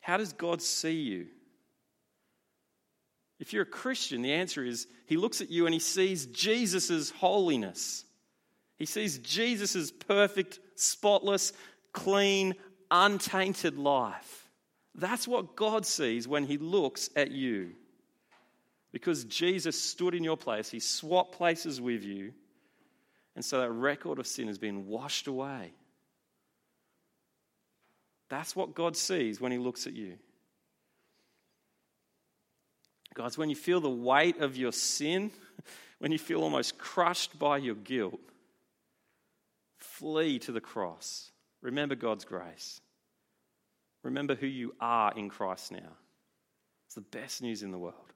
How 0.05 0.19
does 0.19 0.35
God 0.35 0.61
see 0.61 1.01
you? 1.01 1.29
If 3.41 3.55
you're 3.55 3.63
a 3.63 3.67
Christian, 3.67 4.21
the 4.21 4.35
answer 4.35 4.63
is 4.63 4.87
He 5.07 5.17
looks 5.17 5.41
at 5.41 5.49
you 5.49 5.65
and 5.65 5.73
He 5.73 5.81
sees 5.81 6.27
Jesus' 6.27 7.09
holiness. 7.09 8.05
He 8.77 8.85
sees 8.85 9.17
Jesus' 9.17 9.91
perfect, 9.91 10.61
spotless, 10.75 11.55
clean, 11.95 12.55
untainted 12.91 13.79
life. 13.79 14.51
That's 14.95 15.27
what 15.27 15.57
God 15.57 15.87
sees 15.87 16.29
when 16.29 16.45
He 16.45 16.59
looks 16.59 17.09
at 17.17 17.31
you. 17.31 17.71
Because 18.93 19.25
Jesus 19.25 19.81
stood 19.81 20.15
in 20.15 20.23
your 20.23 20.37
place, 20.37 20.71
He 20.71 20.81
swapped 20.81 21.33
places 21.33 21.81
with 21.81 22.05
you, 22.05 22.35
and 23.35 23.43
so 23.43 23.59
that 23.59 23.71
record 23.71 24.19
of 24.19 24.27
sin 24.27 24.49
has 24.49 24.59
been 24.59 24.87
washed 24.87 25.29
away. 25.29 25.73
That's 28.35 28.57
what 28.57 28.75
God 28.75 28.97
sees 28.97 29.41
when 29.41 29.53
He 29.53 29.59
looks 29.59 29.87
at 29.87 29.93
you. 29.93 30.19
Guys, 33.15 33.39
when 33.39 33.49
you 33.49 33.55
feel 33.55 33.81
the 33.81 33.89
weight 33.89 34.41
of 34.41 34.57
your 34.57 34.73
sin, 34.73 35.31
when 36.01 36.11
you 36.11 36.19
feel 36.19 36.43
almost 36.43 36.77
crushed 36.77 37.39
by 37.39 37.59
your 37.59 37.77
guilt, 37.77 38.19
flee 39.79 40.41
to 40.41 40.51
the 40.51 40.61
cross. 40.61 41.31
Remember 41.63 41.95
God's 41.95 42.25
grace. 42.25 42.81
Remember 44.03 44.35
who 44.35 44.49
you 44.49 44.75
are 44.81 45.13
in 45.17 45.29
Christ 45.29 45.71
now. 45.71 45.93
It's 46.87 46.97
the 46.97 47.03
best 47.03 47.41
news 47.41 47.63
in 47.63 47.71
the 47.71 47.79
world. 47.79 48.14